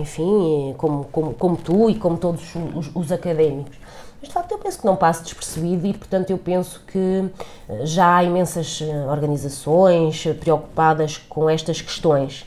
[0.00, 2.42] enfim, eh, como, como, como tu e como todos
[2.74, 3.76] os, os académicos.
[4.20, 7.24] Mas de facto eu penso que não passa despercebido e, portanto, eu penso que
[7.68, 12.44] eh, já há imensas eh, organizações eh, preocupadas com estas questões.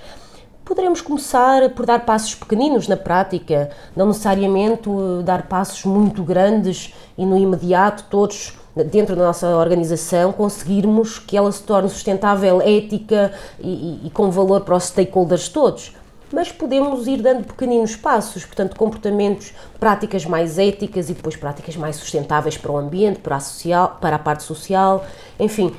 [0.66, 4.90] Poderemos começar por dar passos pequeninos na prática, não necessariamente
[5.24, 8.54] dar passos muito grandes e no imediato todos
[8.90, 13.68] dentro da nossa organização conseguirmos que ela se torne sustentável, ética e,
[14.04, 15.94] e- e com valor para os stakeholders todos
[16.32, 21.96] mas podemos ir dando pequeninos passos, portanto, comportamentos, práticas mais éticas e depois práticas mais
[21.96, 25.06] sustentáveis para o ambiente, para a, social, para a parte social,
[25.40, 25.76] enfim,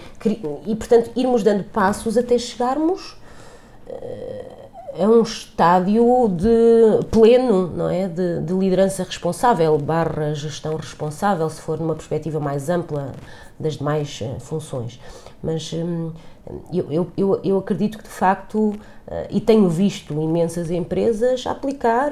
[0.66, 3.16] e portanto, irmos dando passos até chegarmos
[3.86, 4.62] eh,
[5.00, 8.08] a um estádio de pleno, não é?
[8.08, 13.12] De, de liderança responsável, barra gestão responsável, se for numa perspectiva mais ampla
[13.58, 15.00] das demais eh, funções.
[15.42, 16.12] Mas hum,
[16.72, 18.74] eu, eu, eu, acredito que de facto,
[19.06, 22.10] eh, e tenho visto imensas empresas aplicar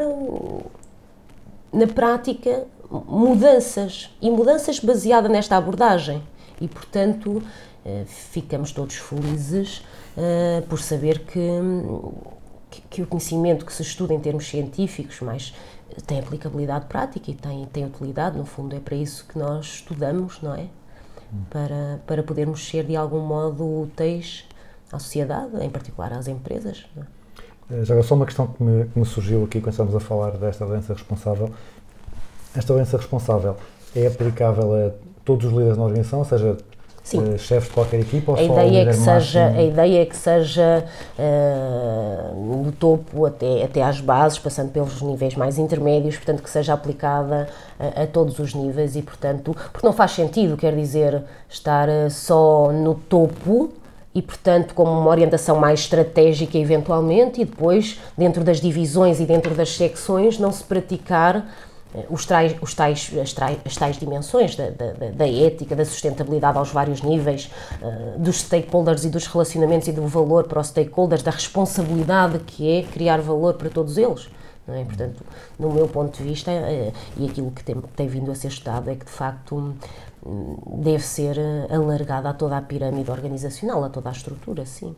[1.73, 6.23] na prática mudanças e mudanças baseadas nesta abordagem
[6.61, 7.43] e portanto
[7.85, 9.83] eh, ficamos todos felizes
[10.17, 11.41] eh, por saber que,
[12.71, 15.55] que, que o conhecimento que se estuda em termos científicos mas
[16.07, 20.41] tem aplicabilidade prática e tem, tem utilidade, no fundo é para isso que nós estudamos,
[20.41, 20.67] não é?
[21.51, 24.45] Para, para podermos ser de algum modo úteis
[24.93, 26.87] à sociedade, em particular às empresas.
[26.97, 27.01] é?
[27.81, 30.01] Eh, Já agora, só uma questão que me, que me surgiu aqui quando estamos a
[30.01, 31.51] falar desta doença responsável.
[32.55, 33.57] Esta doença responsável
[33.95, 34.91] é aplicável a
[35.25, 36.57] todos os líderes na organização, ou seja,
[37.03, 37.35] Sim.
[37.35, 39.59] eh, chefes de qualquer equipa ou A só ideia, é que seja, máximo?
[39.61, 40.85] a ideia é que seja
[41.19, 42.31] eh,
[42.65, 47.49] do topo até, até às bases, passando pelos níveis mais intermédios, portanto que seja aplicada
[47.79, 52.09] a, a todos os níveis e, portanto, porque não faz sentido, quer dizer, estar eh,
[52.11, 53.71] só no topo
[54.15, 59.55] e, portanto, como uma orientação mais estratégica eventualmente e depois, dentro das divisões e dentro
[59.55, 61.47] das secções, não se praticar
[62.09, 66.57] os tais, os tais, as, tais, as tais dimensões da, da, da- ética, da sustentabilidade
[66.59, 67.51] aos vários níveis,
[67.83, 72.71] eh, dos stakeholders e dos relacionamentos e do valor para os stakeholders, da responsabilidade que
[72.71, 74.29] é criar valor para todos eles.
[74.67, 74.85] Não é?
[74.85, 75.25] Portanto,
[75.59, 78.89] no meu ponto de vista, eh, e aquilo que tem, tem vindo a ser estudado
[78.91, 79.75] é que, de facto,
[80.25, 84.95] hum, deve ser eh, alargada a toda a pirâmide organizacional, a toda a estrutura, sim.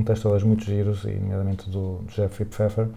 [0.00, 2.88] Um, texto hoje muito giros, e nomeadamente do Jeffrey Pfeffer,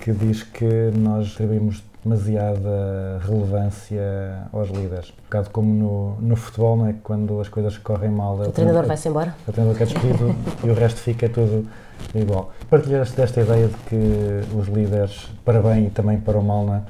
[0.00, 5.10] que diz que nós atribuímos demasiada relevância aos líderes.
[5.10, 6.94] Um bocado como no, no futebol, não é?
[7.02, 9.34] Quando as coisas correm mal, é O treinador vai-se embora?
[9.46, 11.68] o treinador que é despedido e o resto fica tudo
[12.14, 12.52] igual.
[12.68, 16.74] Partilhaste desta ideia de que os líderes, para bem e também para o mal, não
[16.74, 16.82] é?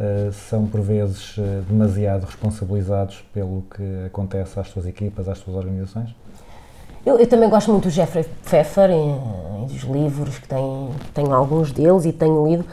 [0.00, 5.54] Eh, são por vezes eh, demasiado responsabilizados pelo que acontece às suas equipas, às suas
[5.54, 6.14] organizações?
[7.04, 11.32] Eu, eu também gosto muito do Jeffrey Pfeffer e, e dos livros, que tenho, tenho
[11.32, 12.64] alguns deles e tenho lido.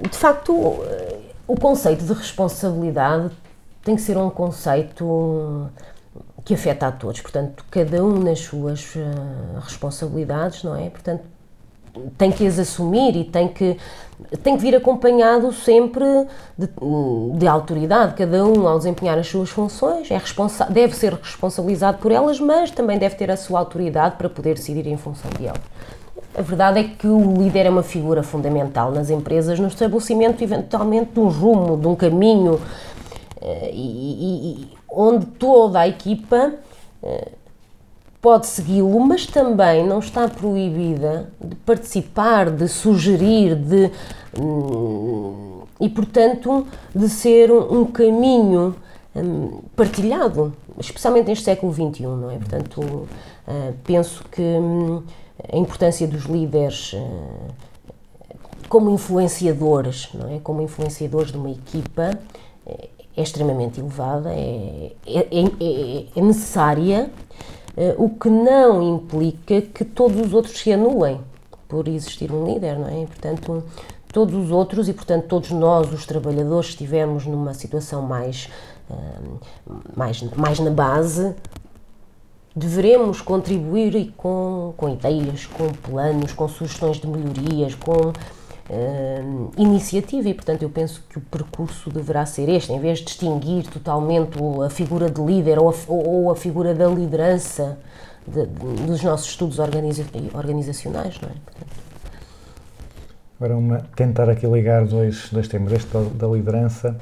[0.00, 0.52] De facto,
[0.84, 3.30] eh, o conceito de responsabilidade
[3.82, 5.68] tem que ser um conceito
[6.44, 7.20] que afeta a todos.
[7.20, 9.00] Portanto, cada um nas suas eh,
[9.60, 10.90] responsabilidades, não é?
[10.90, 11.24] Portanto,
[12.18, 13.76] tem que as assumir e tem que,
[14.42, 16.04] tem que vir acompanhado sempre
[16.56, 16.68] de,
[17.38, 18.14] de autoridade.
[18.14, 20.20] Cada um, ao desempenhar as suas funções, é
[20.70, 24.86] deve ser responsabilizado por elas, mas também deve ter a sua autoridade para poder decidir
[24.86, 25.60] em função de elas.
[26.36, 31.12] A verdade é que o líder é uma figura fundamental nas empresas, no estabelecimento, eventualmente,
[31.12, 32.60] de um rumo, de um caminho,
[33.40, 36.54] eh, e- e onde toda a equipa
[37.02, 37.28] eh,
[38.24, 43.90] pode segui-lo, mas também não está proibida de participar, de sugerir, de
[44.40, 48.74] hum, e portanto de ser um, um caminho
[49.14, 52.38] hum, partilhado, especialmente neste século XXI, não é?
[52.38, 53.06] Portanto,
[53.46, 55.02] ah, penso que hum,
[55.52, 57.52] a importância dos líderes ah,
[58.70, 60.38] como influenciadores, não é?
[60.38, 62.18] Como influenciadores de uma equipa
[62.66, 67.53] é, é extremamente elevada, é, é, é- é necessária, eh,
[67.98, 71.20] o que não implica que todos os outros se anulem
[71.68, 73.02] por existir um líder, não é?
[73.02, 73.64] E, portanto,
[74.12, 78.48] todos os outros e, portanto, todos nós, os trabalhadores, estivemos numa situação mais,
[78.88, 78.94] ah,
[79.96, 81.34] mais, mais na base,
[82.54, 88.12] deveremos contribuir com, com ideias, com planos, com sugestões de melhorias, com
[88.70, 89.22] eh,
[89.58, 93.64] iniciativa e, portanto, eu penso que o percurso deverá ser este, em vez de distinguir
[93.68, 97.78] totalmente a figura de líder ou a, ou- a figura da liderança
[98.26, 101.32] de- de- dos nossos estudos organiza- organizacionais, não é?
[101.44, 101.84] Portanto,
[103.38, 106.96] Agora, uma, tentar aqui ligar dois, dois temas, este da, da liderança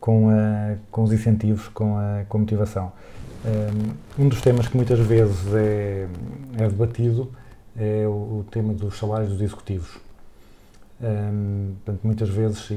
[0.00, 2.92] com, a, com os incentivos, com a, com a motivação.
[3.44, 6.06] Um, um dos temas que muitas vezes é,
[6.58, 7.30] é debatido
[7.76, 9.98] é o, o tema dos salários dos executivos.
[11.00, 12.70] Um, portanto, muitas vezes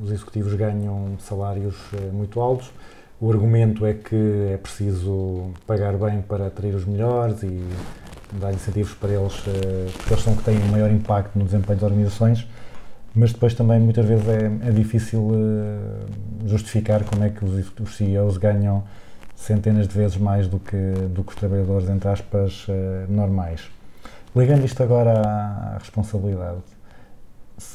[0.00, 2.70] os executivos ganham salários eh, muito altos.
[3.20, 7.64] O argumento é que é preciso pagar bem para atrair os melhores e
[8.34, 11.90] dar incentivos para eles, eh, porque eles são que têm maior impacto no desempenho das
[11.90, 12.46] organizações,
[13.12, 17.96] mas depois também muitas vezes é, é difícil eh, justificar como é que os, os
[17.96, 18.84] CEOs ganham
[19.34, 20.76] centenas de vezes mais do que,
[21.10, 22.66] do que os trabalhadores, entre aspas,
[23.06, 23.68] normais.
[24.34, 26.62] Ligando isto agora à responsabilidade,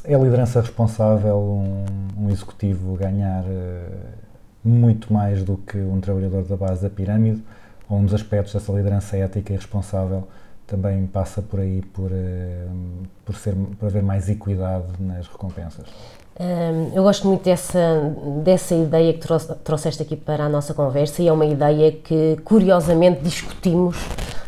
[0.04, 1.86] é liderança responsável um,
[2.26, 3.82] um executivo ganhar eh,
[4.64, 7.42] muito mais do que um trabalhador da base da pirâmide,
[7.90, 10.28] ou um dos aspectos dessa liderança ética e responsável
[10.68, 12.66] também passa por aí, por, eh,
[13.26, 15.86] por, ser, por haver mais equidade nas recompensas.
[16.96, 17.80] Eu gosto muito dessa,
[18.44, 22.38] dessa ideia que trouxe- trouxeste aqui para a nossa conversa e é uma ideia que
[22.44, 23.98] curiosamente discutimos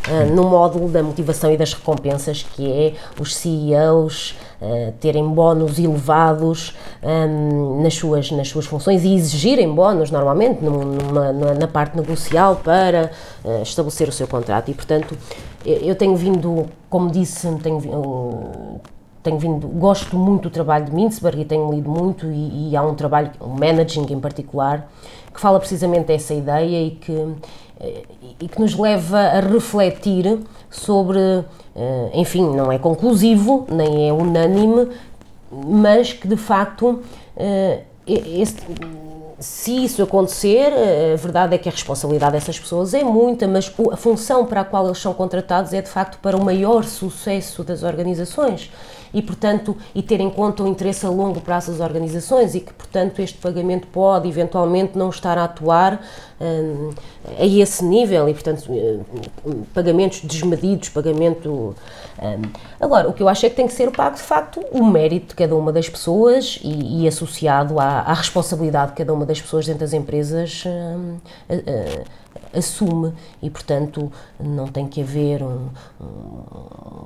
[0.10, 5.80] ah, no módulo da motivação e das recompensas, que é os CEOs ah, terem bónus
[5.80, 11.96] elevados hum, nas, suas, nas suas funções e exigirem bónus normalmente num- numa- na, parte
[11.96, 13.12] negocial para
[13.46, 14.70] ah, estabelecer o seu contrato.
[14.70, 15.18] E portanto
[15.66, 18.80] eu tenho vindo, como disse, tenho, vi- um,
[19.24, 22.84] tenho vindo, gosto muito do trabalho de Mintzberg e tenho lido muito e, e há
[22.84, 24.89] um trabalho, o Managing em particular,
[25.34, 27.28] que fala precisamente dessa ideia e que,
[28.39, 31.19] e que nos leva a refletir sobre,
[31.76, 34.89] eh, enfim, não é conclusivo, nem é unânime,
[35.52, 37.02] mas que de facto
[37.36, 37.84] eh,
[39.39, 40.72] se isso acontecer,
[41.13, 44.65] a verdade é que a responsabilidade dessas pessoas é muita, mas a função para a
[44.65, 48.72] qual eles são contratados é de facto para o maior sucesso das organizações
[49.13, 52.73] e, portanto, e ter em conta o interesse a longo prazo das organizações e que,
[52.73, 56.02] portanto, este pagamento pode eventualmente não estar a atuar
[56.41, 56.89] hum,
[57.39, 61.76] a esse nível e, portanto, hum, pagamentos desmedidos, pagamento.
[62.21, 62.41] hum.
[62.80, 65.28] Agora, o que eu acho é que tem que ser pago, de facto, o mérito
[65.28, 69.41] de cada uma das pessoas e, e associado à, à responsabilidade de cada uma das
[69.41, 70.63] pessoas dentro das empresas
[71.49, 72.04] a-
[72.54, 75.70] assume e, portanto, não tem que haver um,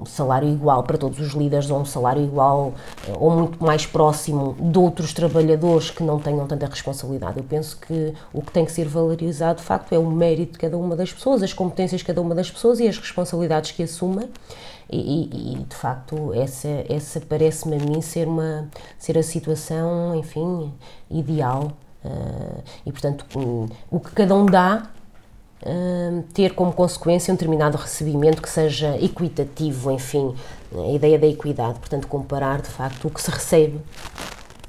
[0.01, 2.73] um salário igual para todos os líderes ou um salário igual
[3.07, 7.37] eh, ou muito mais próximo de outros trabalhadores que não tenham tanta responsabilidade.
[7.37, 10.59] Eu penso que o que tem que ser valorizado, de facto, é o mérito de
[10.59, 13.83] cada uma das pessoas, as competências de cada uma das pessoas e as responsabilidades que
[13.83, 14.29] assumem.
[14.89, 20.71] E, e- de facto essa, essa parece-me a mim ser uma ser a situação enfim
[21.11, 21.73] ideal
[22.05, 23.25] eh, e portanto
[23.91, 24.89] o que cada um dá
[25.65, 30.35] hum, ter como consequência um determinado recebimento que seja equitativo, enfim,
[30.73, 33.81] a ideia da equidade, portanto, comparar de facto o que se recebe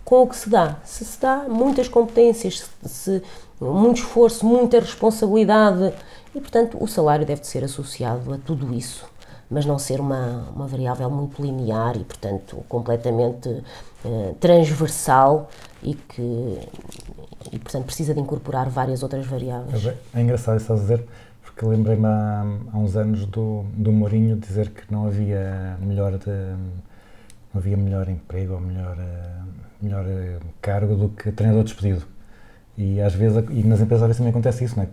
[0.09, 0.77] com o que se dá.
[0.85, 3.23] Se se dá muitas competências, se,
[3.61, 5.93] muito esforço, muita responsabilidade
[6.35, 9.05] e, portanto, o salário deve de ser associado a tudo isso,
[9.51, 13.63] mas não ser uma, uma variável muito linear e, portanto, completamente
[14.05, 15.51] eh, transversal
[15.83, 16.59] e que,
[17.53, 19.87] e, portanto, precisa de incorporar várias outras variáveis.
[19.87, 21.05] É, é engraçado isso a dizer,
[21.43, 26.31] porque lembrei-me há, há uns anos do, do Mourinho dizer que não havia melhor, de,
[27.53, 29.41] não havia melhor emprego ou melhor, eh,
[29.81, 32.05] melhor eh, cargo do que treinador despedido.
[32.77, 34.89] E às vezes, e nas empresas às vezes também acontece isso, não é?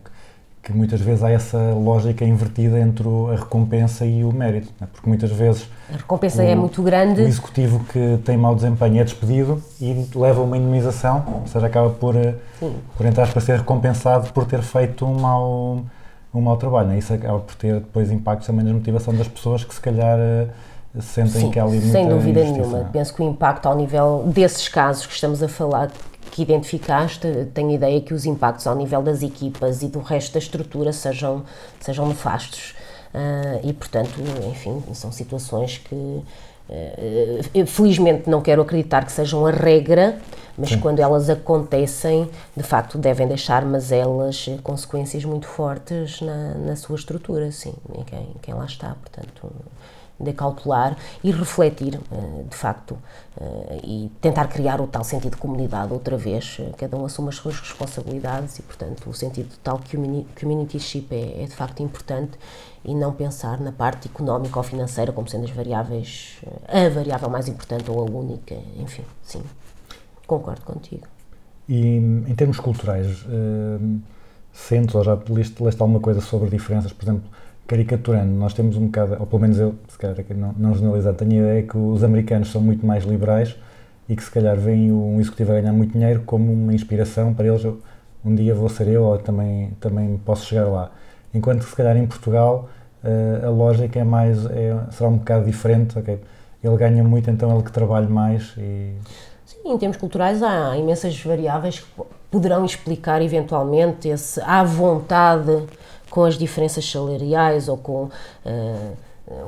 [0.65, 4.87] Que- muitas vezes há essa lógica invertida entre o- a recompensa e o mérito, não
[4.87, 4.89] é?
[4.91, 7.21] porque muitas vezes A recompensa O- é muito o grande.
[7.21, 12.15] executivo que tem mau desempenho é despedido e leva uma indemnização, ou seja, acaba por,
[12.15, 12.73] eh, Sim.
[12.97, 15.83] por entrar para ser recompensado por ter feito um mau,
[16.33, 16.87] um mau trabalho.
[16.89, 16.97] Né?
[16.97, 20.47] Isso acaba por ter depois impactos também na motivação das pessoas que se calhar eh,
[20.99, 22.79] sentem Sim, que há ali muita sem dúvida injustiça, nenhuma.
[22.79, 22.89] não é?
[22.91, 25.91] Penso que o impacto ao nível desses casos que estamos a falar,
[26.31, 30.39] que identificaste, tenho ideia que os impactos ao nível das equipas e do resto da
[30.39, 31.43] estrutura sejam,
[31.79, 32.75] sejam nefastos.
[33.13, 36.23] Ah, e, portanto, enfim, são situações que,
[37.53, 40.17] eu, felizmente, não quero acreditar que sejam a regra,
[40.57, 46.75] mas quando elas acontecem, de facto, devem deixar mazelas, eh, consequências muito fortes na, na
[46.75, 48.95] sua estrutura, sim, em quem, em quem lá está.
[48.95, 49.51] Portanto,
[50.19, 52.97] de cautelar e refletir, eh, de facto,
[53.39, 56.57] eh, e tentar criar o tal sentido de comunidade outra vez.
[56.59, 61.07] Eh, Cada um assume as suas responsabilidades e, portanto, o sentido de tal comuni- communityship
[61.11, 62.37] é, é de facto importante
[62.83, 67.47] e não pensar na parte económica ou financeira como sendo as variáveis, a variável mais
[67.47, 68.55] importante ou a única.
[68.77, 69.41] Enfim, sim,
[70.27, 71.07] concordo contigo.
[71.67, 73.99] E em termos culturais, hum,
[74.53, 77.29] sentes ou já leste, leste alguma coisa sobre diferenças, por exemplo,
[77.67, 81.31] caricaturando, nós temos um bocado, ou pelo menos eu, se calhar não, não generalizando, tenho
[81.31, 83.55] a ideia que os americanos são muito mais liberais
[84.07, 87.47] e que se calhar veem um executivo a ganhar muito dinheiro como uma inspiração para
[87.47, 87.65] eles,
[88.23, 90.91] um dia vou ser eu ou também, também posso chegar lá.
[91.33, 92.69] Enquanto que se calhar em Portugal
[93.03, 96.19] eh, a lógica é mais, é, será um bocado diferente, ok?
[96.63, 98.93] Ele ganha muito, então ele que trabalhe mais e...
[99.45, 105.63] Sim, em termos culturais há imensas variáveis que po- poderão explicar eventualmente esse à vontade
[106.15, 108.07] com as diferenças salariais ou com
[108.45, 108.75] eh,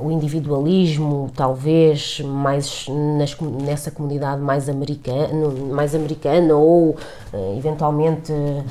[0.02, 2.84] o individualismo, talvez mais
[3.18, 6.94] nas nessa comunidade mais americana, mais americana ou
[7.32, 8.62] eh, eventualmente eh,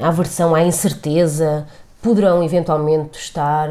[0.00, 1.66] a aversão à incerteza
[2.00, 3.68] poderão eventualmente estar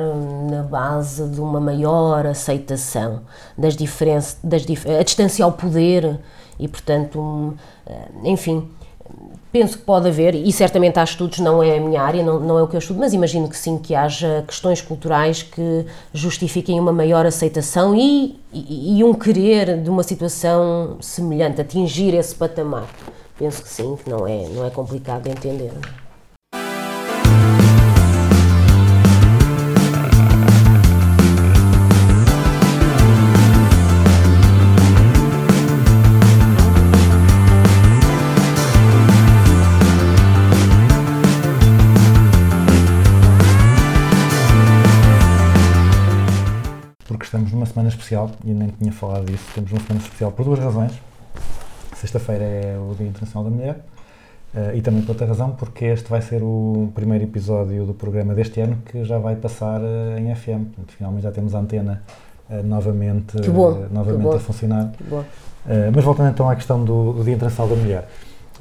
[0.52, 3.22] na base de uma maior aceitação
[3.58, 6.20] das diferenças, das dif- a distância ao poder
[6.60, 7.56] e, portanto,
[7.88, 8.70] eh, enfim,
[9.58, 12.60] Penso que pode haver, e certamente há estudos, não é a minha área, não, não
[12.60, 15.84] é o que eu estudo, mas imagino que sim, que haja questões culturais que
[16.14, 22.36] justifiquem uma maior aceitação e, e, e um querer de uma situação semelhante, atingir esse
[22.36, 22.86] patamar.
[23.36, 25.72] Penso que sim, que não é, não é complicado de entender.
[47.28, 50.60] Estamos numa semana especial, e nem tinha falado disso, temos uma semana especial por duas
[50.60, 50.94] razões.
[51.96, 53.80] Sexta-feira é o Dia Internacional da Mulher
[54.56, 58.34] eh, e também por outra razão, porque este vai ser o primeiro episódio do programa
[58.34, 60.72] deste ano que já vai passar eh, em FM.
[60.74, 62.02] Portanto, finalmente já temos a antena
[62.50, 63.38] eh, novamente,
[63.92, 64.92] novamente a funcionar.
[65.94, 68.08] Mas voltando então à questão do, do Dia Internacional da Mulher,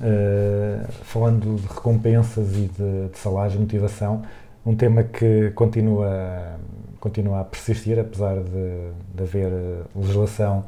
[0.01, 4.23] uh, falando de recompensas e de, de salários e motivação,
[4.67, 6.59] um tema que continua,
[7.07, 10.65] continua a persistir, apesar de, de haver uh, legislação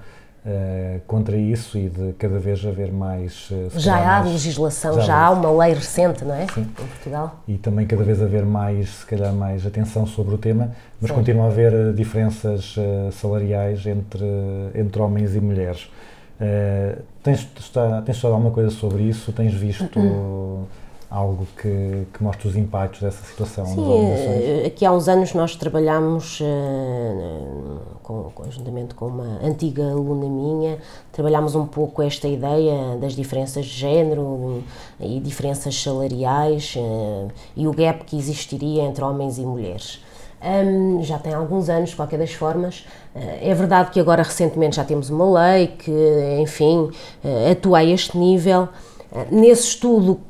[0.47, 3.51] uh, contra isso e de cada vez haver mais.
[3.51, 6.47] uh, já calhar há mais- legislação, já já, há uma lei recente, não é?
[6.55, 6.61] Sim.
[6.61, 7.43] Em Portugal.
[7.49, 10.71] e também cada vez haver mais, se calhar, mais atenção sobre o tema,
[11.01, 11.17] mas Sim.
[11.17, 14.25] continua a haver eh, diferenças eh, salariais entre,
[14.77, 15.91] entre homens e mulheres.
[16.41, 19.33] Eh, tens, está, tens estudado alguma coisa sobre isso?
[19.33, 19.99] Tens visto.
[21.11, 25.57] algo que, que mostre os impactos dessa situação Sim, eh, aqui há uns anos nós
[25.57, 27.41] trabalhámos, eh,
[28.03, 30.79] com, conjuntamente com uma antiga aluna minha,
[31.11, 34.63] trabalhámos um pouco esta ideia das diferenças de género
[35.01, 40.01] e diferenças salariais eh, e o gap que existiria entre homens e mulheres.
[40.41, 42.85] Hum, já tem alguns anos, de qualquer das formas.
[43.15, 46.91] Eh, É verdade que agora recentemente já temos uma lei que, enfim,
[47.25, 48.69] eh, atua a este nível.
[49.11, 50.21] Eh, Nesse estudo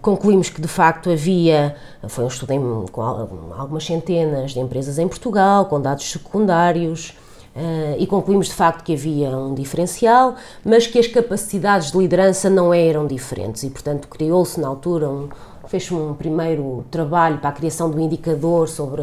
[0.00, 1.76] concluímos que de facto havia,
[2.08, 3.28] foi um estudo em- com al-
[3.58, 7.14] algumas centenas de empresas em Portugal, com dados secundários,
[7.54, 10.34] eh, e concluímos de facto que havia um diferencial,
[10.64, 13.62] mas que as capacidades de liderança não eram diferentes.
[13.62, 15.28] E portanto criou-se na altura um,
[15.66, 19.02] fez um primeiro trabalho para a criação do indicador sobre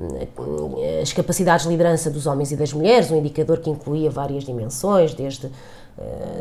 [0.00, 4.44] eh, as capacidades de liderança dos homens e das mulheres, um indicador que incluía várias
[4.44, 5.50] dimensões, desde,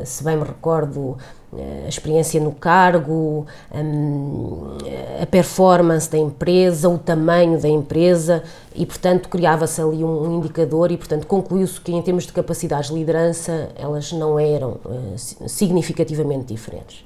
[0.06, 1.18] se bem me recordo,
[1.58, 4.78] eh, a experiência no cargo, hum,
[5.22, 8.44] a performance da empresa, o tamanho da empresa
[8.74, 12.96] e, portanto, criava-se ali um indicador e, portanto, concluiu-se que em termos de capacidades de
[12.96, 17.04] liderança elas não eram eh, si- significativamente diferentes.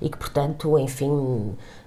[0.00, 1.81] E que, portanto, enfim, eh,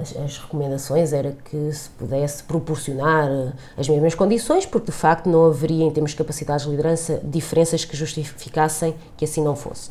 [0.00, 5.28] as, as recomendações era que se pudesse proporcionar eh, as mesmas condições, porque de facto
[5.28, 9.90] não haveria, em termos de capacidades de liderança, diferenças que justificassem que assim não fosse.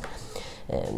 [0.68, 0.88] Eh,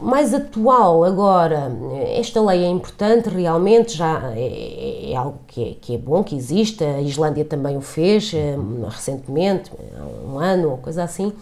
[0.00, 5.74] Mais atual agora, eh, esta lei é importante realmente, já é, é algo que é,
[5.80, 8.56] que é bom, que existe, a Islândia também o fez eh,
[8.88, 11.32] recentemente, há um ano ou coisa assim,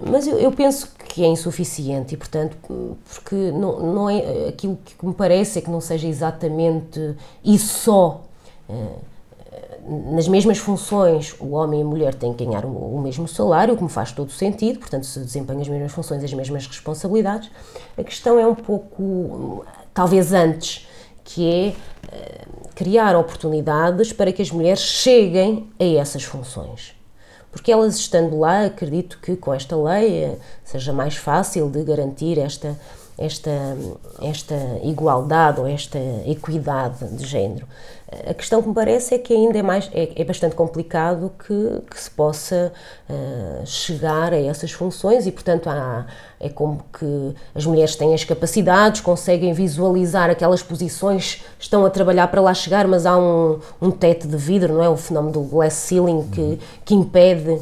[0.00, 2.56] mas eu, eu penso que é insuficiente e, portanto,
[3.04, 8.20] porque não, não é aquilo que me parece é que não seja exatamente e só
[8.68, 8.94] eh,
[10.12, 13.76] nas mesmas funções o homem e a mulher têm que ganhar o, mesmo salário, o
[13.76, 17.50] que me faz todo sentido, portanto, se desempenham as mesmas funções, as mesmas responsabilidades.
[17.98, 20.86] A questão é um pouco, talvez antes,
[21.24, 21.74] que é
[22.12, 22.44] eh,
[22.76, 26.99] criar oportunidades para que as mulheres cheguem a essas funções.
[27.50, 32.38] Porque elas estando lá, acredito que com esta lei eh, seja mais fácil de garantir
[32.38, 32.78] esta,
[33.20, 33.76] esta,
[34.22, 37.66] esta igualdade ou esta equidade de género.
[38.26, 41.82] A questão que me parece é que ainda é, mais, é, é bastante complicado que,
[41.88, 42.72] que se possa
[43.08, 46.06] eh, chegar a essas funções e, portanto, há,
[46.40, 52.26] é como que as mulheres têm as capacidades, conseguem visualizar aquelas posições, estão a trabalhar
[52.28, 54.88] para lá chegar, mas há um, um teto de vidro, não é?
[54.88, 57.60] O fenómeno do glass ceiling que, que impede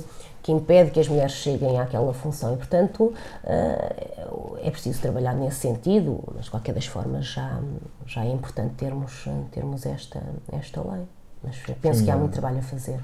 [0.49, 3.12] que impede que as mulheres cheguem àquela função e, portanto,
[3.44, 4.16] eh,
[4.62, 7.61] é preciso trabalhar nesse sentido, mas de qualquer das formas já,
[8.07, 11.03] já é importante termos, termos esta, esta lei.
[11.44, 12.99] Mas penso Sim, que há muito trabalho a fazer.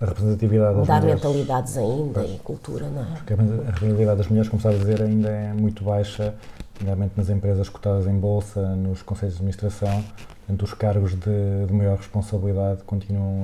[0.00, 1.22] A representatividade das Mudar mulheres.
[1.22, 3.14] mentalidades ainda e cultura, não é?
[3.14, 6.34] Porque a representatividade das mulheres, como estava a dizer, ainda é muito baixa,
[6.80, 10.04] nomeadamente nas empresas cotadas em bolsa, nos conselhos de administração.
[10.48, 13.42] Portanto, os cargos de, de maior responsabilidade continuam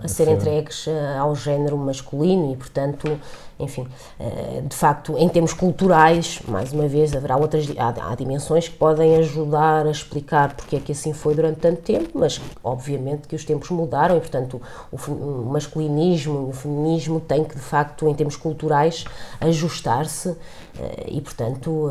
[0.00, 3.18] a, a ser entregues eh, ao género masculino e, portanto,
[3.58, 3.88] enfim,
[4.20, 8.76] eh, de facto, em termos culturais, mais uma vez, haverá outras há, há dimensões que
[8.76, 13.34] podem ajudar a explicar porque é que assim foi durante tanto tempo, mas obviamente que
[13.34, 18.06] os tempos mudaram e, portanto, o, o masculinismo e o feminismo têm que, de facto,
[18.06, 19.04] em termos culturais,
[19.40, 20.36] ajustar-se
[20.78, 21.90] eh, e, portanto,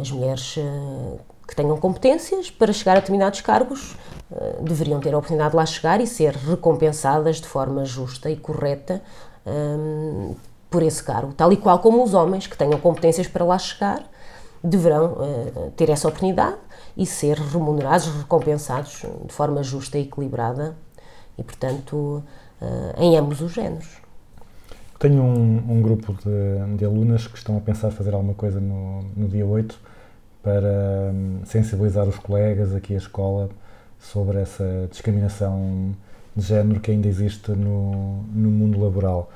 [0.00, 0.58] as mulheres
[1.50, 3.96] que tenham competências para chegar a determinados cargos
[4.30, 8.36] eh, deveriam ter a oportunidade de lá chegar e ser recompensadas de forma justa e
[8.36, 9.02] correta
[9.44, 10.36] hum,
[10.70, 14.00] por esse cargo, tal e qual como os homens que tenham competências para lá chegar
[14.62, 16.56] deverão eh, ter essa oportunidade
[16.96, 20.76] e ser remunerados, recompensados de forma justa e equilibrada
[21.36, 22.22] e, portanto,
[22.62, 24.00] eh, em ambos os géneros.
[25.00, 29.02] Tenho um, um grupo de, de alunas que estão a pensar fazer alguma coisa no,
[29.16, 29.89] no dia 8
[30.42, 33.48] para hum, sensibilizar os colegas aqui à escola
[33.98, 35.94] sobre essa discriminação
[36.34, 39.30] de género que ainda existe no, no mundo laboral.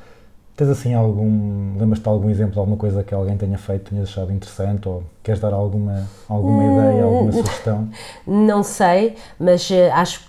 [0.57, 4.33] Tens assim algum, lembras-te de algum exemplo, alguma coisa que alguém tenha feito, tenhas achado
[4.33, 7.89] interessante ou queres dar alguma, alguma ideia, alguma sugestão?
[8.25, 10.27] Não sei, mas eh, acho que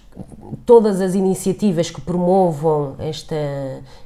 [0.65, 3.35] todas as iniciativas que promovam esta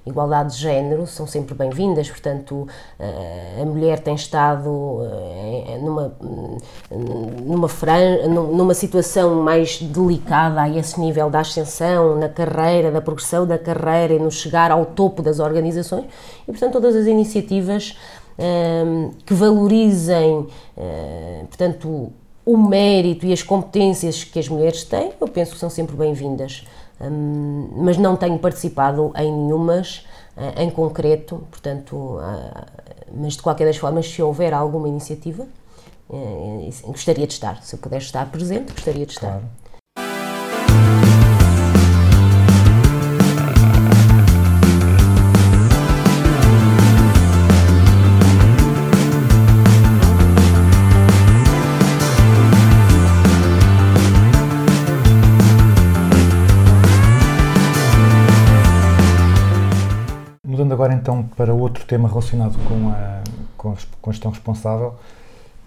[0.05, 2.67] igualdade de género são sempre bem-vindas, portanto,
[2.99, 6.13] eh, a mulher tem estado eh, numa,
[7.45, 13.01] numa, fran- num- numa situação mais delicada a esse nível da ascensão na carreira, da
[13.01, 16.05] progressão da carreira e no chegar ao topo das organizações,
[16.43, 17.97] e portanto todas as iniciativas
[18.37, 20.47] eh, que valorizem,
[21.49, 22.11] portanto,
[22.51, 26.65] o mérito e as competências que as mulheres têm, eu penso que são sempre bem-vindas.
[26.99, 30.03] Hum, mas não tenho participado em nenhumas
[30.35, 32.65] eh, em concreto, portanto, ah,
[33.13, 35.45] mas de qualquer das formas, se houver alguma iniciativa,
[36.11, 37.61] eh, gostaria de estar.
[37.61, 39.29] Se eu puder estar presente, gostaria de estar.
[39.29, 39.45] Claro.
[60.79, 63.21] Agora então para outro tema relacionado com a,
[63.57, 64.95] com a, gestão responsável,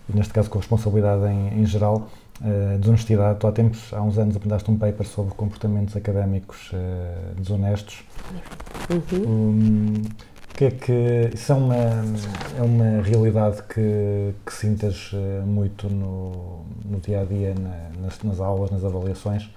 [0.09, 2.09] e neste caso com a responsabilidade em, em geral,
[2.43, 3.39] eh, desonestidade.
[3.39, 8.03] Tu há tempos, há uns anos, apresentaste um paper sobre comportamentos académicos eh, desonestos.
[9.13, 10.01] Hum,
[10.51, 15.91] o que é que isso é uma, é uma realidade que, que sintas eh, muito
[15.91, 19.51] no, no dia a dia, na- nas, nas aulas, nas avaliações?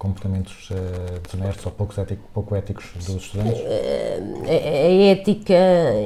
[0.00, 3.60] Comportamentos eh, desonestos ou pouco, ético, pouco éticos dos estudantes?
[3.60, 5.54] a, a ética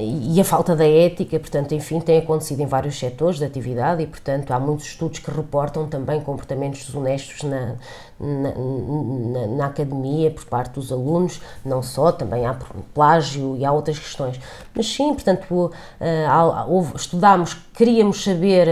[0.03, 4.07] e a falta da ética, portanto, enfim, tem acontecido em vários setores de atividade e,
[4.09, 7.77] portanto, há muitos estudos que reportam também comportamentos desonestos na,
[8.19, 12.59] na, na- na academia por parte dos alunos, não só, também há
[12.93, 14.41] plágio e há outras questões.
[14.75, 15.71] Mas sim, portanto,
[16.01, 16.27] eh,
[16.67, 18.67] houve- estudámos, queríamos saber,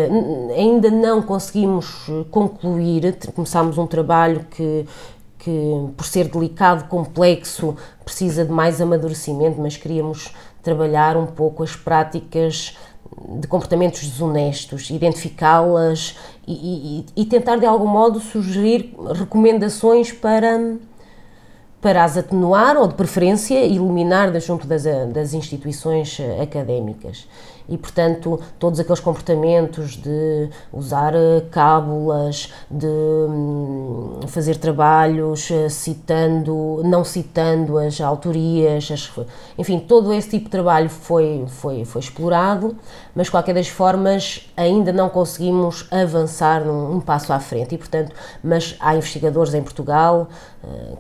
[0.57, 4.85] ainda não conseguimos eh, concluir, começámos um trabalho que
[5.43, 10.33] que por ser delicado, complexo, precisa de mais amadurecimento, mas queríamos
[10.63, 12.77] trabalhar um pouco as práticas
[13.41, 16.17] de comportamentos desonestos, identificá-las
[16.47, 20.77] e, e- e tentar de algum modo sugerir recomendações para
[21.81, 27.27] para as atenuar ou de preferência eliminar junto das, das instituições eh, académicas.
[27.69, 36.83] E, portanto, todos aqueles comportamentos de usar eh, cábulas, de hum, fazer trabalhos eh, citando,
[36.85, 39.11] não citando as autorias, as-
[39.59, 42.77] enfim, todo esse tipo de trabalho foi, foi, foi explorado,
[43.15, 47.75] mas, de qualquer das formas, ainda não conseguimos avançar num, um passo à frente.
[47.75, 50.29] E, portanto, mas há investigadores em Portugal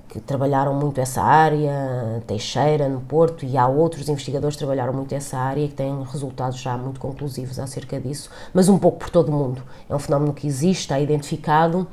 [0.08, 5.14] que trabalharam muito essa área, Teixeira, no Porto, e há outros investigadores que trabalharam muito
[5.14, 9.10] essa área e que têm resultados já muito conclusivos acerca disso, mas um pouco por
[9.10, 9.62] todo o mundo.
[9.88, 11.86] É um fenómeno que existe, está identificado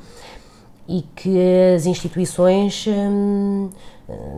[0.88, 1.38] e que
[1.76, 3.70] as instituições hum,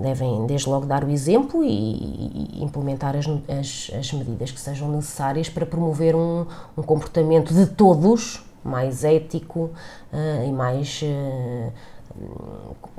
[0.02, 4.90] devem, desde logo, dar o exemplo e, e implementar as, as, as medidas que sejam
[4.90, 9.70] necessárias para promover um, um comportamento de todos mais ético
[10.12, 11.00] eh, e mais.
[11.02, 11.70] eh,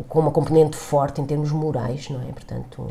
[0.07, 2.31] com uma componente forte em termos morais, não é?
[2.31, 2.87] Portanto,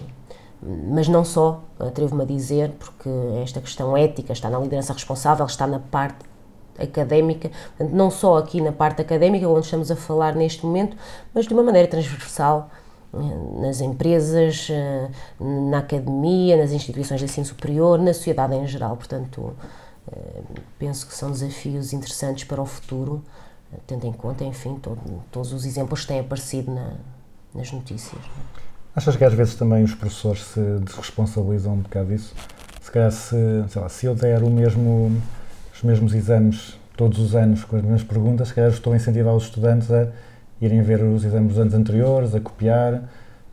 [0.62, 3.09] mas não só, atrevo-me a dizer, porque
[3.43, 6.25] esta questão ética está na liderança responsável, está na parte
[6.79, 10.97] académica, portanto, não só aqui na parte académica, onde estamos a falar neste momento,
[11.35, 12.70] mas de uma maneira transversal
[13.12, 15.11] eh, nas empresas, eh,
[15.41, 18.97] na academia, nas instituições de ensino superior, na sociedade em geral.
[18.97, 19.55] Portanto,
[20.11, 20.43] eh,
[20.79, 23.23] penso que são desafios interessantes para o futuro
[23.87, 26.95] tendo em conta, enfim, todo- todos os exemplos que têm aparecido na-
[27.55, 28.20] nas notícias.
[28.23, 28.62] é?
[28.95, 32.35] Achas que às vezes também os professores se desresponsabilizam um bocado disso?
[32.81, 33.37] Se calhar, se,
[33.77, 35.11] lá, se eu der o mesmo,
[35.75, 39.35] os mesmos exames todos os anos com as mesmas perguntas, se calhar estou a incentivar
[39.35, 40.09] os estudantes a
[40.61, 43.03] irem ver os exames dos anos anteriores, a copiar.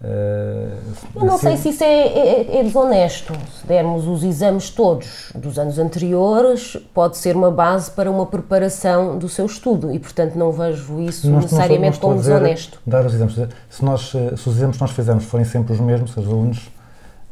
[0.01, 3.33] Eu não sei se isso é, é- é desonesto.
[3.59, 9.17] Se dermos os exames todos dos anos anteriores, pode ser uma base para uma preparação
[9.17, 12.79] do seu estudo e, portanto, não vejo isso não necessariamente a como dizer desonesto.
[12.85, 13.35] Dar os exames.
[13.69, 16.69] Se, nós, se os exames que nós fizermos forem sempre os mesmos, os alunos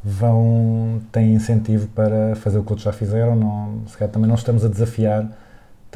[0.04, 4.36] vão, têm incentivo para fazer o que outros já fizeram, não, se calhar também não
[4.36, 5.26] estamos a desafiar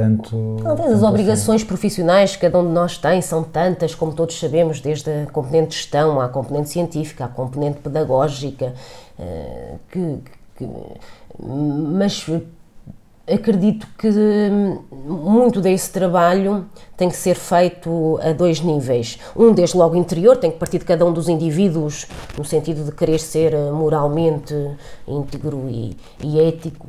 [0.02, 0.58] tanto.
[0.64, 1.06] Talvez as assim.
[1.06, 5.26] obrigações profissionais que cada um de nós tem são tantas, como todos sabemos, desde a
[5.32, 8.74] componente de gestão, à componente científica, à componente pedagógica,
[9.20, 10.18] eh, que,
[10.58, 10.68] que-
[11.40, 12.26] mas
[13.28, 14.10] acredito que
[14.92, 16.66] muito desse trabalho
[16.98, 19.18] tem que ser feito a dois níveis.
[19.36, 22.92] Um, desde logo interior, tem que partir de cada um dos indivíduos, no sentido de
[22.92, 24.54] querer ser eh, moralmente
[25.08, 26.88] íntegro e, e ético,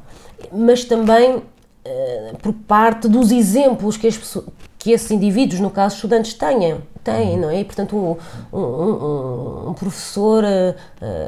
[0.50, 1.42] mas também
[1.84, 4.46] eh, por parte dos exemplos que, as pessoas,
[4.78, 6.78] que esses indivíduos, no caso estudantes, tenham.
[7.04, 7.58] Têm, não é?
[7.60, 10.74] E, portanto, um, um- um- professor, eh,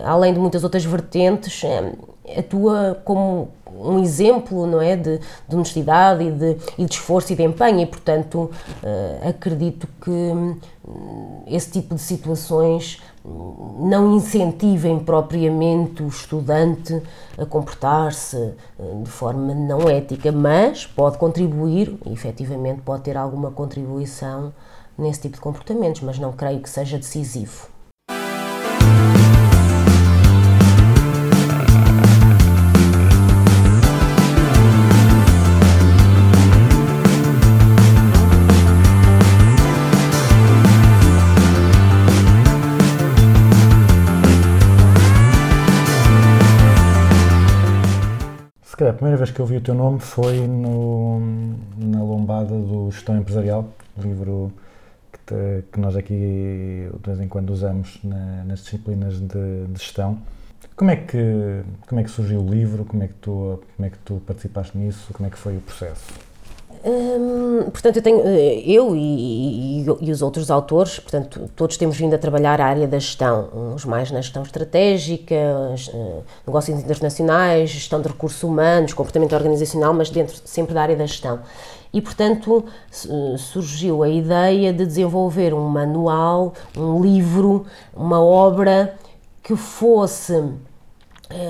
[0.04, 1.62] além de muitas outras vertentes,
[2.38, 4.94] atua como um exemplo, não é?
[4.96, 8.50] De, de honestidade e de, e de esforço e de empenho, e, portanto,
[8.84, 10.56] eh, acredito que hum,
[11.48, 17.02] esse tipo de situações não incentivem propriamente o estudante
[17.38, 24.52] a comportar-se eh, de forma não ética, mas pode contribuir, efetivamente pode ter alguma contribuição
[24.96, 27.73] nesse tipo de comportamentos, mas não creio que seja decisivo.
[48.74, 51.20] Se calhar a primeira vez que eu vi o teu nome foi no,
[51.78, 54.50] na lombada do Gestão Empresarial, livro
[55.12, 59.78] que, te- que nós aqui de vez em quando usamos na- nas disciplinas de, de
[59.80, 60.18] gestão.
[60.74, 62.84] Como é, que, como é que surgiu o livro?
[62.84, 65.12] Como é, que tu, como é que tu participaste nisso?
[65.14, 66.12] Como é que foi o processo?
[66.86, 71.96] Hum, portanto, eu, tenho, eh, eu e, e- e os outros autores, portanto, todos temos
[71.96, 77.70] vindo a trabalhar a área da gestão, uns mais na gestão estratégica, eh, negócios internacionais,
[77.70, 81.40] gestão de recursos humanos, comportamento organizacional, mas dentro sempre da área da gestão.
[81.90, 87.64] E, portanto, su- surgiu a ideia de desenvolver um manual, um livro,
[87.96, 88.94] uma obra
[89.42, 90.42] que fosse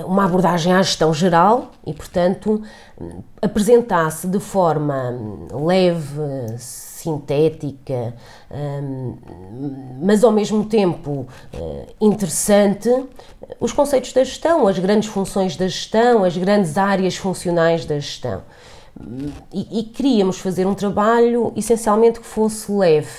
[0.05, 2.61] uma abordagem à gestão geral e, portanto,
[3.41, 8.15] apresentasse de forma hum, leve, sintética,
[8.51, 9.17] hum,
[10.01, 12.89] mas ao mesmo tempo eh, interessante,
[13.59, 18.41] os conceitos da gestão, as grandes funções da gestão, as grandes áreas funcionais da gestão.
[19.53, 23.11] E, e queríamos fazer um trabalho essencialmente que fosse leve,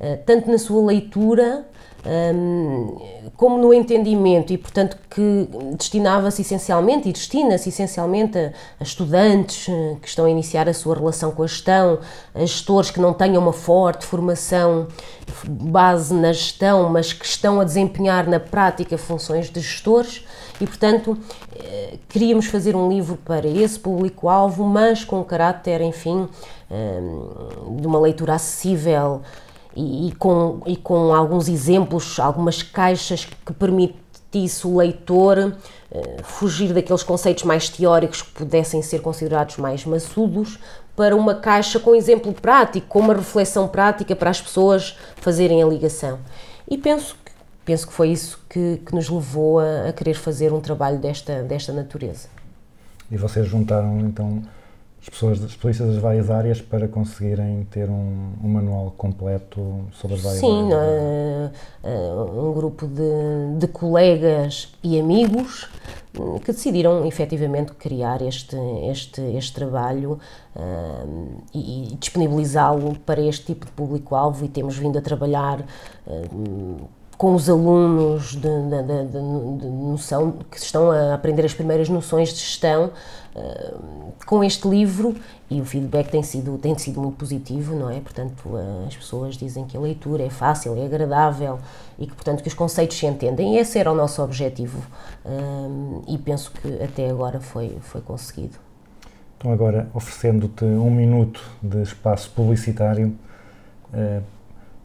[0.00, 1.66] eh, tanto na sua leitura
[2.06, 2.96] hum,
[3.36, 9.96] como no entendimento e portanto que destinava-se essencialmente e destina-se essencialmente a, a estudantes eh,
[10.00, 11.98] que estão a iniciar a sua relação com a gestão,
[12.34, 14.88] a gestores que não tenham uma forte formação
[15.46, 20.24] base na gestão, mas que estão a desempenhar na prática funções de gestores.
[20.60, 21.18] E portanto
[21.58, 26.28] eh, queríamos fazer um livro para esse público-alvo, mas com um caráter, enfim,
[27.78, 29.22] de uma leitura acessível
[29.76, 35.54] e, e com, e com alguns exemplos, algumas caixas que permitisse o leitor
[35.92, 40.58] eh, fugir daqueles conceitos mais teóricos que pudessem ser considerados mais maçudos
[40.96, 45.66] para uma caixa com exemplo prático, com uma reflexão prática para as pessoas fazerem a
[45.66, 46.18] ligação.
[46.68, 47.32] E penso que,
[47.64, 51.42] penso que foi isso que, que nos levou a, a querer fazer um trabalho desta,
[51.42, 52.28] desta natureza.
[53.10, 54.42] E vocês juntaram então
[55.06, 60.22] as pessoas, especialistas das várias áreas para conseguirem ter um, um manual completo sobre as
[60.22, 60.82] várias Sim, áreas?
[60.82, 61.50] eh,
[61.84, 65.68] eh, um grupo de, de colegas e amigos
[66.12, 68.56] eh, que decidiram efetivamente criar este,
[68.90, 70.18] este, este trabalho
[70.56, 71.04] eh,
[71.54, 75.64] e, e disponibilizá-lo para este tipo de público-alvo e temos vindo a trabalhar
[76.08, 76.22] eh,
[77.16, 82.28] com os alunos de, de, de- de- noção, que estão a aprender as primeiras noções
[82.30, 82.90] de gestão
[83.34, 83.74] eh,
[84.26, 85.14] com este livro
[85.50, 88.00] e o feedback tem sido, tem sido muito positivo, não é?
[88.00, 91.58] Portanto, eh, as pessoas dizem que a leitura é fácil, é agradável
[91.98, 94.82] e que, portanto, que os conceitos se entendem e esse era o nosso objetivo
[95.24, 95.30] eh,
[96.08, 98.58] e penso que até agora foi, foi conseguido.
[99.38, 103.14] Então, agora, oferecendo-te um minuto de espaço publicitário,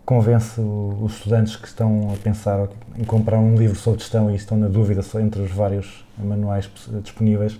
[0.05, 4.57] convence os estudantes que estão a pensar em comprar um livro sobre gestão e estão
[4.57, 6.69] na dúvida entre os vários manuais
[7.01, 7.59] disponíveis,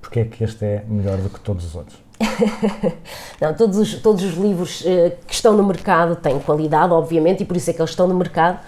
[0.00, 1.98] porque é que este é melhor do que todos os outros.
[3.40, 7.46] Não, todos os, todos os livros eh, que estão no mercado têm qualidade, obviamente, e
[7.46, 8.60] por isso é que eles estão no mercado.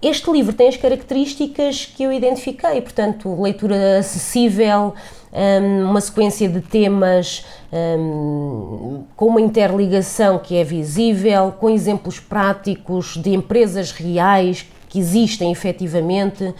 [0.00, 4.94] Este livro tem as características que eu identifiquei, portanto, leitura acessível,
[5.36, 13.16] hum, uma sequência de temas hum, com uma interligação que é visível, com exemplos práticos
[13.16, 16.54] de empresas reais que existem efetivamente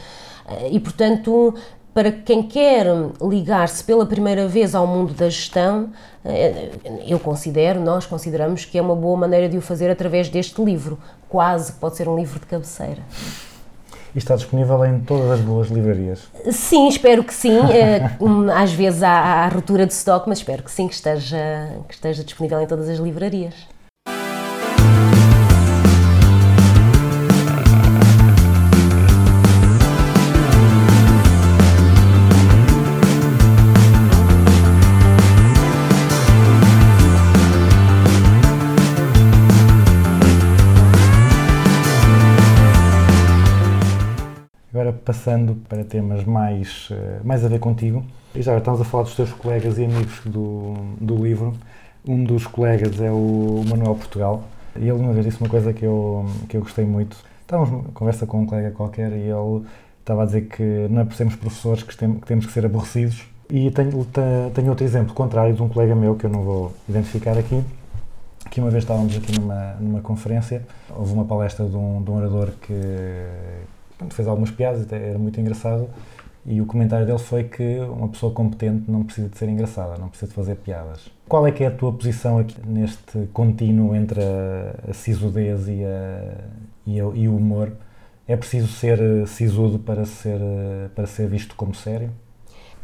[0.49, 1.55] eh, e, portanto,
[1.95, 2.87] para quem quer
[3.23, 5.91] ligar-se pela primeira vez ao mundo da gestão,
[6.23, 6.71] eh,
[7.07, 10.99] eu considero, nós consideramos que é uma boa maneira de o fazer através deste livro.
[11.29, 13.03] Quase que pode ser um livro de cabeceira.
[14.17, 16.21] E está disponível em todas as boas livrarias.
[16.51, 17.59] Sim, espero que sim.
[17.71, 18.01] Eh,
[18.57, 19.49] Às vezes há, há
[19.87, 21.37] de stock, mas espero que sim, que esteja,
[21.87, 23.53] que esteja disponível em todas as livrarias.
[45.07, 48.05] Passando para temas mais, eh, mais a ver contigo,
[48.35, 51.55] e já estamos a falar dos teus colegas e amigos do, do livro.
[52.07, 54.43] Um dos colegas é o Manuel Portugal,
[54.77, 57.17] e ele uma vez disse uma coisa que eu, que eu gostei muito.
[57.41, 59.65] Estávamos numa conversa com um colega qualquer e ele
[60.01, 62.67] estava a dizer que não é por sermos professores que, tem- que temos que ser
[62.67, 63.25] aborrecidos.
[63.49, 66.75] E tenho, te- tenho outro exemplo contrário de um colega meu que eu não vou
[66.89, 67.63] identificar aqui,
[68.51, 70.63] que uma vez estávamos aqui numa, numa conferência,
[70.97, 72.73] houve uma palestra de um, de um orador que
[73.99, 75.89] pronto, fez algumas piadas, até era muito engraçado,
[76.45, 80.09] e o comentário dele foi que uma pessoa competente não precisa de ser engraçada, não
[80.09, 81.09] precisa de fazer piadas.
[81.29, 85.85] Qual é que é a tua posição aqui neste contínuo entre a, a sisudez e,
[85.85, 86.35] a,
[86.87, 87.73] e, a- e o humor?
[88.29, 92.11] É preciso ser eh, sisudo para ser, eh, para ser visto como sério?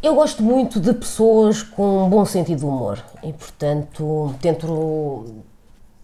[0.03, 5.25] Eu gosto muito de pessoas com um bom sentido de humor e, portanto, tento,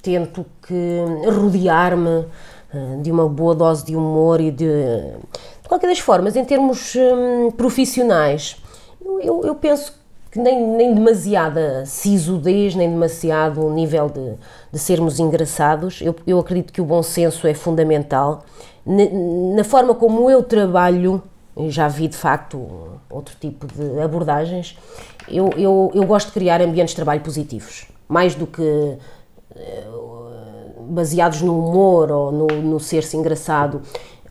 [0.03, 2.25] tento que rodear-me
[3.01, 4.67] de uma boa dose de humor e de,
[5.63, 8.57] de qualquer das formas, em termos hum, profissionais,
[9.21, 9.95] eu, eu, penso
[10.31, 14.35] que nem, nem demasiada sisudez, nem demasiado nível de,
[14.71, 16.01] de sermos engraçados.
[16.03, 18.45] Eu, eu acredito que o bom senso é fundamental.
[18.85, 19.05] Na,
[19.57, 21.23] na forma como eu trabalho,
[21.69, 22.69] já vi de facto
[23.11, 24.77] outro tipo de abordagens,
[25.27, 28.97] eu, eu, eu gosto de criar ambientes de trabalho positivos, mais do que
[29.57, 29.87] eh,
[30.89, 33.83] baseados no humor ou no, no ser-se engraçado,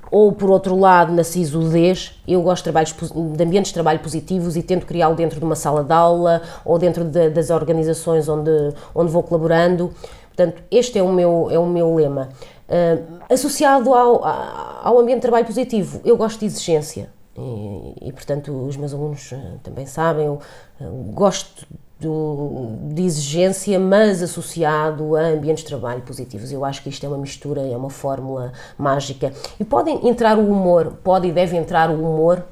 [0.10, 4.56] ou por outro lado na sisudez, eu gosto de, trabalhos, de ambientes de trabalho positivos
[4.56, 8.52] e tento criá-lo dentro de uma sala de aula ou dentro de- das organizações onde,
[8.96, 9.92] onde vou colaborando.
[10.28, 12.30] Portanto, este é o meu, é o meu lema.
[12.70, 13.00] Ah,
[13.30, 17.10] associado ao, ao ambiente de trabalho positivo, eu gosto de exigência.
[17.38, 20.40] E, e, portanto, os meus alunos ah, também sabem, eu
[20.80, 21.68] ah, gosto
[22.06, 26.52] um- de exigência, mas associado a ambientes de trabalho positivos.
[26.52, 29.32] Eu acho que isto é uma mistura, é uma fórmula mágica.
[29.60, 32.44] E pode entrar o humor, pode e deve entrar o humor,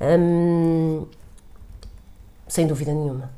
[0.00, 1.06] hum,
[2.46, 3.30] sem dúvida nenhuma.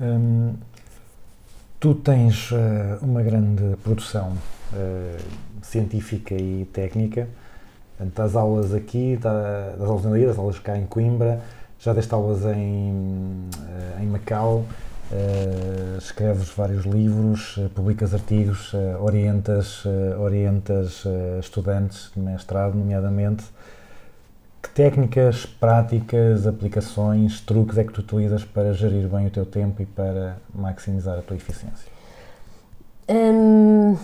[0.00, 0.54] Hum,
[1.80, 4.32] tu tens eh, uma grande produção
[4.74, 5.18] eh,
[5.62, 7.28] científica e técnica.
[7.96, 11.42] Portanto, as aulas aqui, tá- das aulas em Leiria, das aulas cá em Coimbra,
[11.80, 14.64] já deste aulas em, eh, em Macau,
[15.12, 19.84] eh, escreves vários livros, eh, publicas artigos, orientas,
[20.18, 21.04] orientas
[21.40, 23.44] estudantes de mestrado, nomeadamente.
[24.60, 29.80] Que técnicas, práticas, aplicações, truques é que tu utilizas para gerir bem o teu tempo
[29.80, 31.90] e para maximizar a tua eficiência?
[33.08, 33.96] Hum,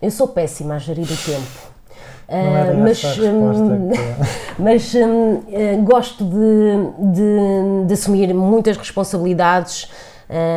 [0.00, 1.73] eu sou péssima a gerir o tempo.
[2.28, 3.98] Ah, mas, hum, que...
[4.62, 9.90] mas hum, eh, gosto de, de- de assumir muitas responsabilidades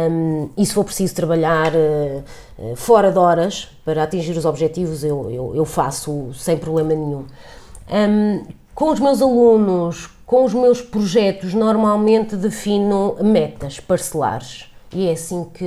[0.10, 2.22] hum, e se for preciso trabalhar eh,
[2.76, 7.26] fora de horas para atingir os objetivos, eu, eu, eu faço sem problema nenhum.
[7.92, 8.44] Hum,
[8.74, 14.72] com os meus alunos, com os meus projetos, normalmente defino metas parcelares.
[14.98, 15.64] E é assim que,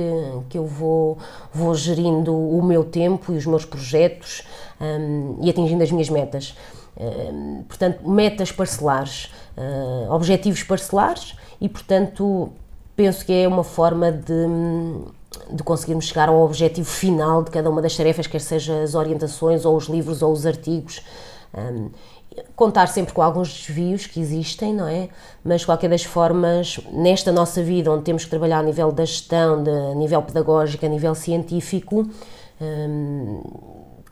[0.49, 1.17] que eu vou,
[1.53, 4.43] vou gerindo o meu tempo e os meus projetos
[4.81, 6.53] hum, e atingindo as minhas metas.
[6.99, 12.51] Hum, portanto, metas parcelares, hum, objetivos parcelares e, portanto,
[12.93, 14.47] penso que é uma forma de,
[15.49, 19.63] de conseguirmos chegar ao objetivo final de cada uma das tarefas, quer seja as orientações
[19.63, 21.01] ou os livros ou os artigos.
[21.57, 21.89] Hum,
[22.55, 25.09] contar sempre com alguns desvios que existem, não é?
[25.43, 29.03] Mas, de qualquer das formas, nesta nossa vida, onde temos que trabalhar a nível da
[29.03, 32.07] gestão, de, a nível pedagógico, a nível científico,
[32.61, 33.41] hum,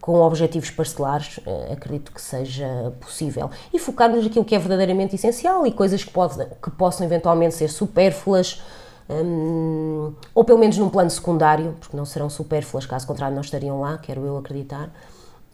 [0.01, 3.49] com objetivos parcelares, eh, acredito que seja possível.
[3.73, 7.69] E focarmos naquilo que é verdadeiramente essencial e coisas que, pode, que possam eventualmente ser
[7.69, 8.61] supérfluas,
[9.09, 13.79] hum, ou pelo menos num plano secundário, porque não serão supérfluas, caso contrário não estariam
[13.81, 14.89] lá, quero eu acreditar,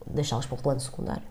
[0.07, 1.23] deixá-las para o plano secundário.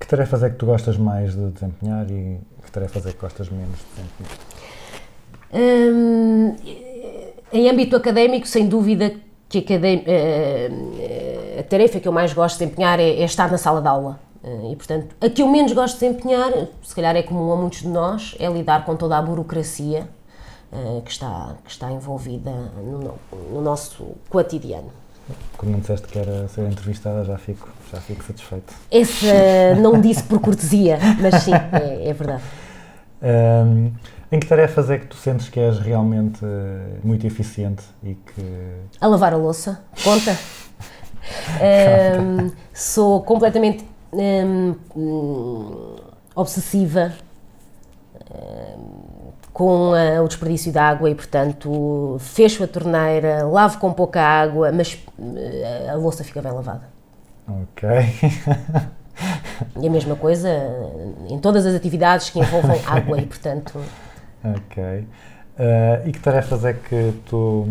[0.00, 3.48] Que tarefas é que tu gostas mais de desempenhar e que tarefas é que gostas
[3.50, 4.38] menos de desempenhar?
[5.52, 6.56] Hum,
[7.52, 9.12] em âmbito académico, sem dúvida
[9.48, 13.50] que a, acadé- eh, a tarefa que eu mais gosto de desempenhar é, é estar
[13.50, 14.18] na sala de aula.
[14.42, 16.50] Eh, E, portanto, a que eu menos gosto de desempenhar,
[16.82, 20.08] se calhar é comum a muitos de nós, é lidar com toda a burocracia
[20.72, 23.18] eh, que está, que está envolvida no, no-
[23.52, 24.90] no nosso cotidiano.
[25.58, 28.72] Quando me disseste que era ser entrevistada, já fico, já fico satisfeito.
[28.90, 32.42] Essa não disse por cortesia, mas sim, é, é verdade.
[33.22, 33.90] Ahm,
[34.32, 38.42] em que tarefas é que tu sentes que és realmente eh, muito eficiente e que.
[39.00, 40.36] A lavar a louça, conta.
[41.60, 44.74] Hum, sou completamente hum,
[46.34, 47.12] obsessiva
[49.52, 54.72] com ah, o desperdício de água e, portanto, fecho a torneira, lavo com pouca água,
[54.72, 54.98] mas
[55.36, 56.99] eh, a louça fica bem lavada.
[57.62, 57.88] Ok.
[59.82, 60.48] E a mesma coisa
[61.28, 63.78] em todas as atividades que envolvam água e, portanto,
[64.44, 65.06] ok.
[65.58, 67.68] Ah, e que tarefas é que tu,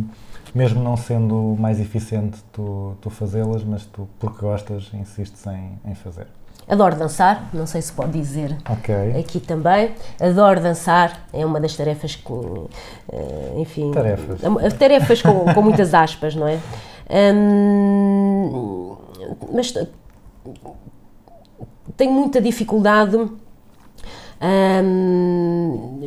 [0.53, 5.95] mesmo não sendo mais eficiente, tu, tu fazê-las, mas tu, porque gostas, insistes em, em
[5.95, 6.27] fazer?
[6.67, 8.93] adoro dançar, não sei se pode dizer Ok.
[9.19, 9.95] aqui também.
[10.21, 12.31] Adoro dançar, é uma das tarefas que,
[13.11, 13.89] eh, enfim.
[13.91, 14.39] Tarefas.
[14.43, 16.59] eh, Tarefas com, com muitas aspas, não é?
[17.11, 18.95] Hum,
[19.53, 19.73] mas
[21.97, 23.17] tenho muita dificuldade.
[24.83, 25.99] hum,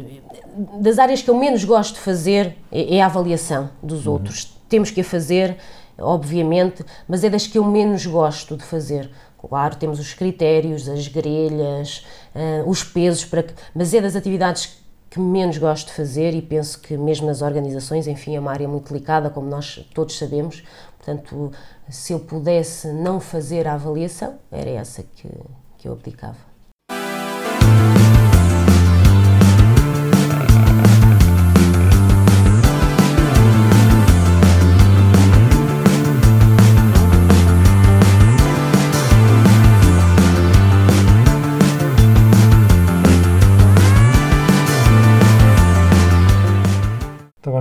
[0.81, 4.57] das áreas que eu menos gosto de fazer é, é a avaliação dos outros.
[4.68, 5.57] Temos que a fazer,
[5.99, 9.11] obviamente, mas é das que eu menos gosto de fazer.
[9.39, 14.83] Claro, temos os critérios, as grelhas, ah, os pesos, para que, mas é das atividades
[15.11, 18.66] que menos gosto de fazer e penso que mesmo nas organizações, enfim, é uma área
[18.66, 20.62] muito delicada, como nós todos sabemos.
[21.03, 21.50] Portanto,
[21.90, 25.28] se eu pudesse não fazer a avaliação, era essa que,
[25.76, 26.51] que eu abdicava.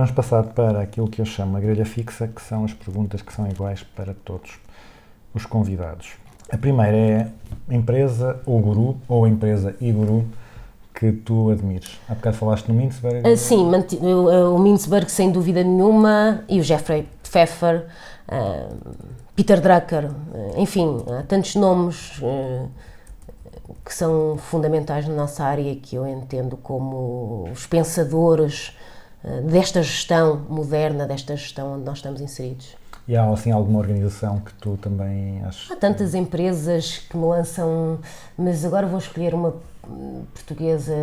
[0.02, 3.32] Vamos passar para aquilo que eu chamo a grelha fixa, que são as perguntas que
[3.32, 4.58] são iguais para todos
[5.32, 6.14] os convidados.
[6.50, 7.28] A primeira é
[7.70, 10.26] empresa ou guru, ou empresa e guru,
[10.92, 12.00] que tu admires.
[12.08, 13.22] Há bocado falaste no Mintzberg.
[13.24, 13.70] Ah, Sim,
[14.02, 17.86] o, Mintzberg sem dúvida nenhuma e o Jeffrey Pfeffer,
[18.26, 18.70] ah,
[19.36, 22.66] Peter Drucker, ah, enfim, há tantos nomes ah,
[23.84, 28.76] que são fundamentais na nossa área que eu entendo como os pensadores
[29.44, 32.74] desta gestão moderna, desta gestão onde nós estamos inseridos.
[33.06, 35.70] E há assim alguma organização que tu também achas?
[35.70, 37.98] Há tantas empresas que me lançam,
[38.38, 39.54] mas agora vou escolher uma
[39.88, 40.94] hum, portuguesa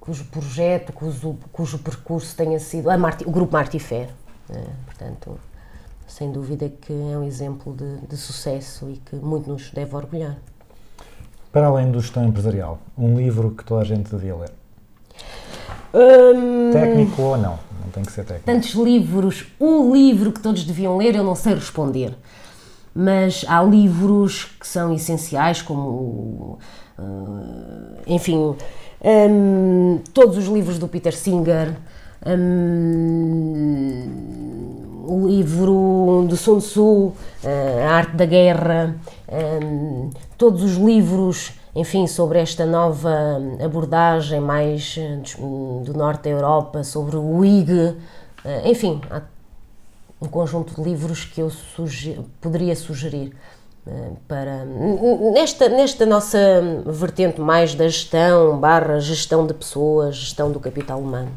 [0.00, 4.08] cujo projeto, cujo, cujo percurso tenha sido a Marti- o Grupo Martifer.
[4.48, 4.64] né?
[4.86, 5.38] Portanto,
[6.06, 10.36] sem dúvida que é um exemplo de, de sucesso e que muito nos deve orgulhar.
[11.52, 14.50] Para além do gestão empresarial, um livro que toda a gente devia ler.
[15.98, 17.58] Hum, Técnico ou não?
[17.82, 18.44] Não tem que ser técnico.
[18.44, 22.14] tantos livros, um livro que todos deviam ler, eu não sei responder.
[22.94, 26.58] Mas há livros que são essenciais, como,
[26.98, 27.02] ah,
[28.06, 28.54] enfim,
[29.02, 31.74] hum, todos os livros do Peter Singer,
[32.26, 34.10] hum,
[35.08, 37.12] o livro do Sun Tzu,
[37.44, 38.96] ah, A Arte da Guerra,
[39.62, 45.20] hum, todos os livros, enfim, sobre esta nova abordagem mais eh,
[45.84, 47.94] do norte da Europa, sobre o IG,
[48.42, 49.20] eh, enfim, há
[50.20, 51.52] um conjunto de livros que eu
[52.40, 53.36] poderia sugerir
[53.86, 54.64] eh, para
[55.34, 56.38] nesta, nesta nossa
[56.86, 61.32] vertente mais da gestão barra gestão de pessoas, gestão do capital humano.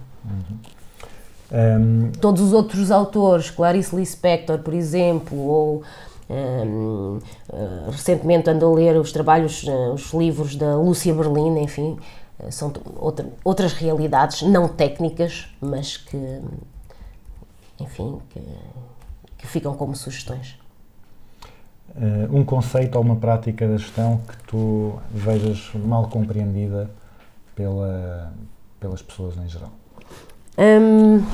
[1.51, 5.83] Ahm, Todos os outros autores, Clarice Lispector, por exemplo, ou
[7.89, 11.97] recentemente ando a ler os trabalhos, eh, os livros da Lúcia Berlin, enfim,
[12.39, 16.41] eh, são outra- outras realidades não técnicas, mas que,
[17.79, 18.41] enfim, que,
[19.37, 20.57] que ficam como sugestões.
[22.31, 26.89] Um conceito ou uma prática da gestão que tu vejas mal compreendida
[27.55, 28.31] pela,
[28.79, 29.71] pelas pessoas em geral.
[30.57, 31.25] Hum,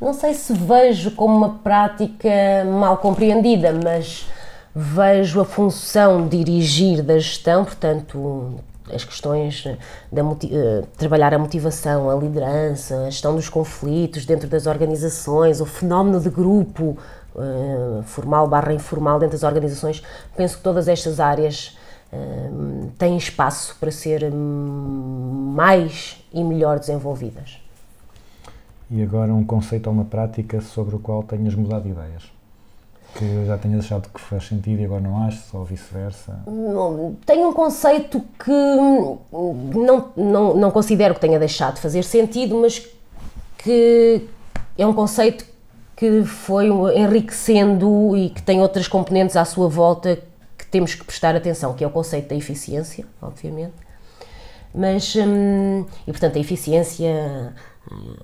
[0.00, 2.30] não sei se vejo como uma prática
[2.64, 4.26] mal compreendida, mas
[4.74, 8.54] vejo a função de dirigir da gestão, portanto,
[8.92, 9.64] as questões
[10.12, 15.66] moti- eh, trabalhar a motivação, a liderança, a gestão dos conflitos dentro das organizações, o
[15.66, 16.96] fenómeno de grupo
[17.38, 20.02] eh, formal barra informal dentro das organizações,
[20.36, 21.76] penso que todas estas áreas
[22.12, 22.50] eh,
[22.98, 27.65] têm espaço para ser hum, mais e melhor desenvolvidas.
[28.90, 32.22] E agora um conceito ou uma prática sobre o qual tenhas mudado de ideias.
[33.14, 36.40] Que já tenhas achado que faz sentido e agora não achas, ou vice-versa.
[36.46, 42.60] Não, Tenho um conceito que não, não, não considero que tenha deixado de fazer sentido,
[42.60, 42.86] mas
[43.58, 44.28] que
[44.76, 45.46] é um conceito
[45.96, 50.18] que foi enriquecendo e que tem outras componentes à sua volta
[50.58, 53.72] que temos que prestar atenção, que é o conceito da eficiência, obviamente.
[54.74, 57.54] Mas, hum, e portanto, a eficiência
[57.90, 58.14] hum,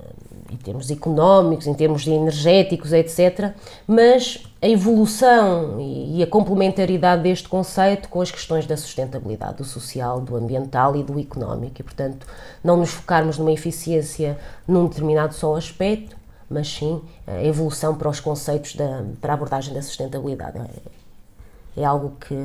[0.53, 3.53] em termos económicos, em termos energéticos, etc.
[3.87, 9.65] Mas a evolução e e a complementaridade deste conceito com as questões da sustentabilidade, do
[9.65, 11.81] social, do ambiental e do económico.
[11.81, 12.27] E, portanto,
[12.63, 14.39] não nos focarmos numa eficiência
[14.69, 16.15] num determinado só aspecto,
[16.51, 20.59] mas sim a evolução para os conceitos da, para a abordagem da sustentabilidade.
[20.59, 22.37] É, é algo que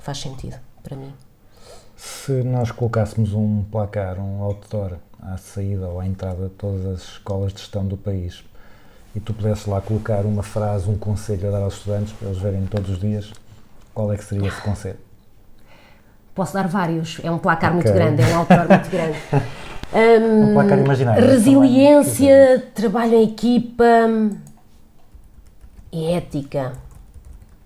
[0.00, 1.12] faz sentido para mim.
[1.96, 7.02] Se nós colocássemos um placar, um outdoor à saída ou à entrada de todas as
[7.02, 8.44] escolas de gestão do país
[9.14, 12.38] e tu pudesses lá colocar uma frase, um conselho a dar aos estudantes para eles
[12.40, 13.32] verem todos os dias,
[13.94, 14.98] qual é que seria esse conselho?
[16.34, 17.82] Posso dar vários, é um placar Ok.
[17.82, 19.16] muito grande, é um autor muito grande.
[19.94, 21.24] Um placar imaginário.
[21.24, 23.84] Resiliência, trabalho em equipa
[25.92, 26.72] e ética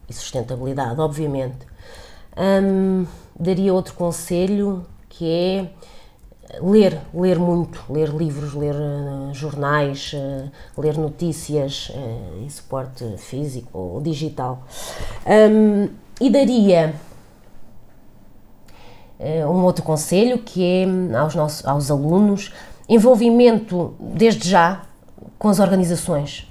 [0.09, 1.67] e sustentabilidade, obviamente.
[2.37, 3.07] Hum,
[3.39, 5.71] daria outro conselho que é
[6.61, 13.79] ler, ler muito, ler livros, ler eh, jornais, eh, ler notícias eh, em suporte físico
[13.79, 14.63] ou digital.
[15.27, 15.89] Hum,
[16.21, 16.95] e daria
[19.47, 22.53] um outro conselho que é hum, aos, nossos, aos alunos
[22.89, 24.83] envolvimento desde já
[25.39, 26.50] com as organizações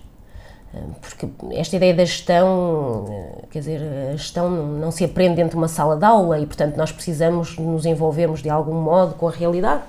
[1.02, 3.82] porque esta ideia da gestão eh, quer dizer
[4.14, 7.58] a gestão não se aprende dentro de uma sala de aula e portanto nós precisamos
[7.58, 9.82] nos envolvermos de algum modo com a realidade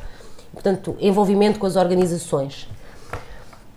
[0.54, 2.66] portanto envolvimento com as organizações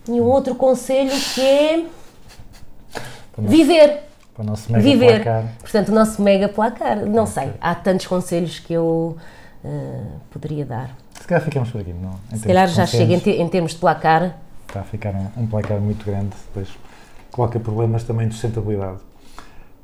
[0.07, 1.85] e um outro conselho que é
[3.37, 4.01] viver
[4.33, 5.23] Para o nosso mega viver.
[5.23, 5.43] placar.
[5.59, 6.97] Portanto, o nosso mega placar.
[7.05, 9.17] Não sei, há tantos conselhos que eu
[9.63, 10.01] eh,
[10.31, 10.95] poderia dar.
[11.19, 12.15] Se calhar ficamos por aqui, não?
[12.31, 14.37] Em Se calhar já chega em, te- em termos de placar.
[14.67, 16.67] Está a ficar um, um placar muito grande, depois
[17.33, 18.99] coloca problemas também de sustentabilidade.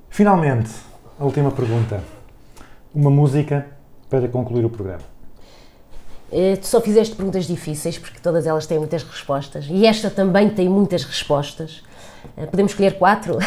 [0.09, 0.69] Finalmente,
[1.19, 2.01] a última pergunta.
[2.93, 3.67] Uma música
[4.09, 5.03] para concluir o programa.
[6.31, 10.49] Eh, tu só fizeste perguntas difíceis porque todas elas têm muitas respostas e esta também
[10.49, 11.83] tem muitas respostas.
[12.37, 13.37] Eh, podemos escolher quatro?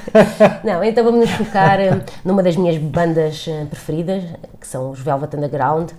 [0.62, 4.24] Não, então vamos nos focar eh, numa das minhas bandas preferidas,
[4.60, 5.90] que são os Velvet Underground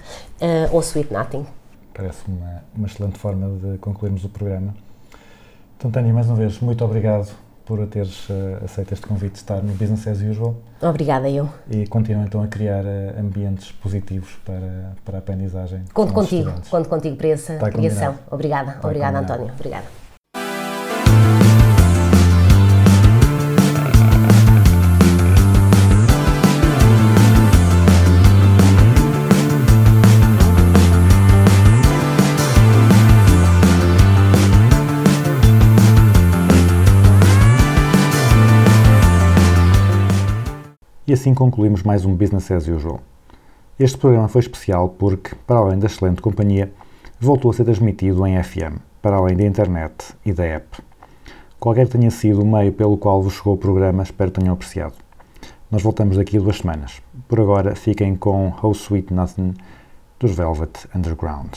[0.71, 1.45] ou Sweet Nothing.
[1.93, 4.73] Parece uma, uma excelente forma de concluirmos o programa.
[5.79, 7.31] Então, Tânia, mais uma vez, muito obrigado
[7.65, 11.47] por teres eh, aceito este convite de estar no Business as Usual Obrigada, eu.
[11.71, 15.83] e continua então a criar eh, ambientes positivos para, para a aprendizagem.
[15.93, 16.69] Conto contigo, estudantes.
[16.69, 18.07] conto contigo para essa Está criação.
[18.07, 18.27] combinado.
[18.29, 19.33] Obrigada, Está obrigada, combinado.
[19.43, 19.53] António.
[19.57, 19.98] Obrigada.
[41.09, 42.99] E assim concluímos mais um Business as Usual.
[43.79, 46.71] Este programa foi especial porque, para além da excelente companhia,
[47.19, 50.67] voltou a ser transmitido em FM, para além da internet e da app.
[51.59, 54.53] Qualquer que tenha sido o meio pelo qual vos chegou o programa, espero que tenham
[54.53, 54.93] apreciado.
[55.71, 57.01] Nós voltamos daqui a duas semanas.
[57.27, 59.55] Por agora, fiquem com How Sweet Nothing
[60.19, 61.55] dos Velvet Underground.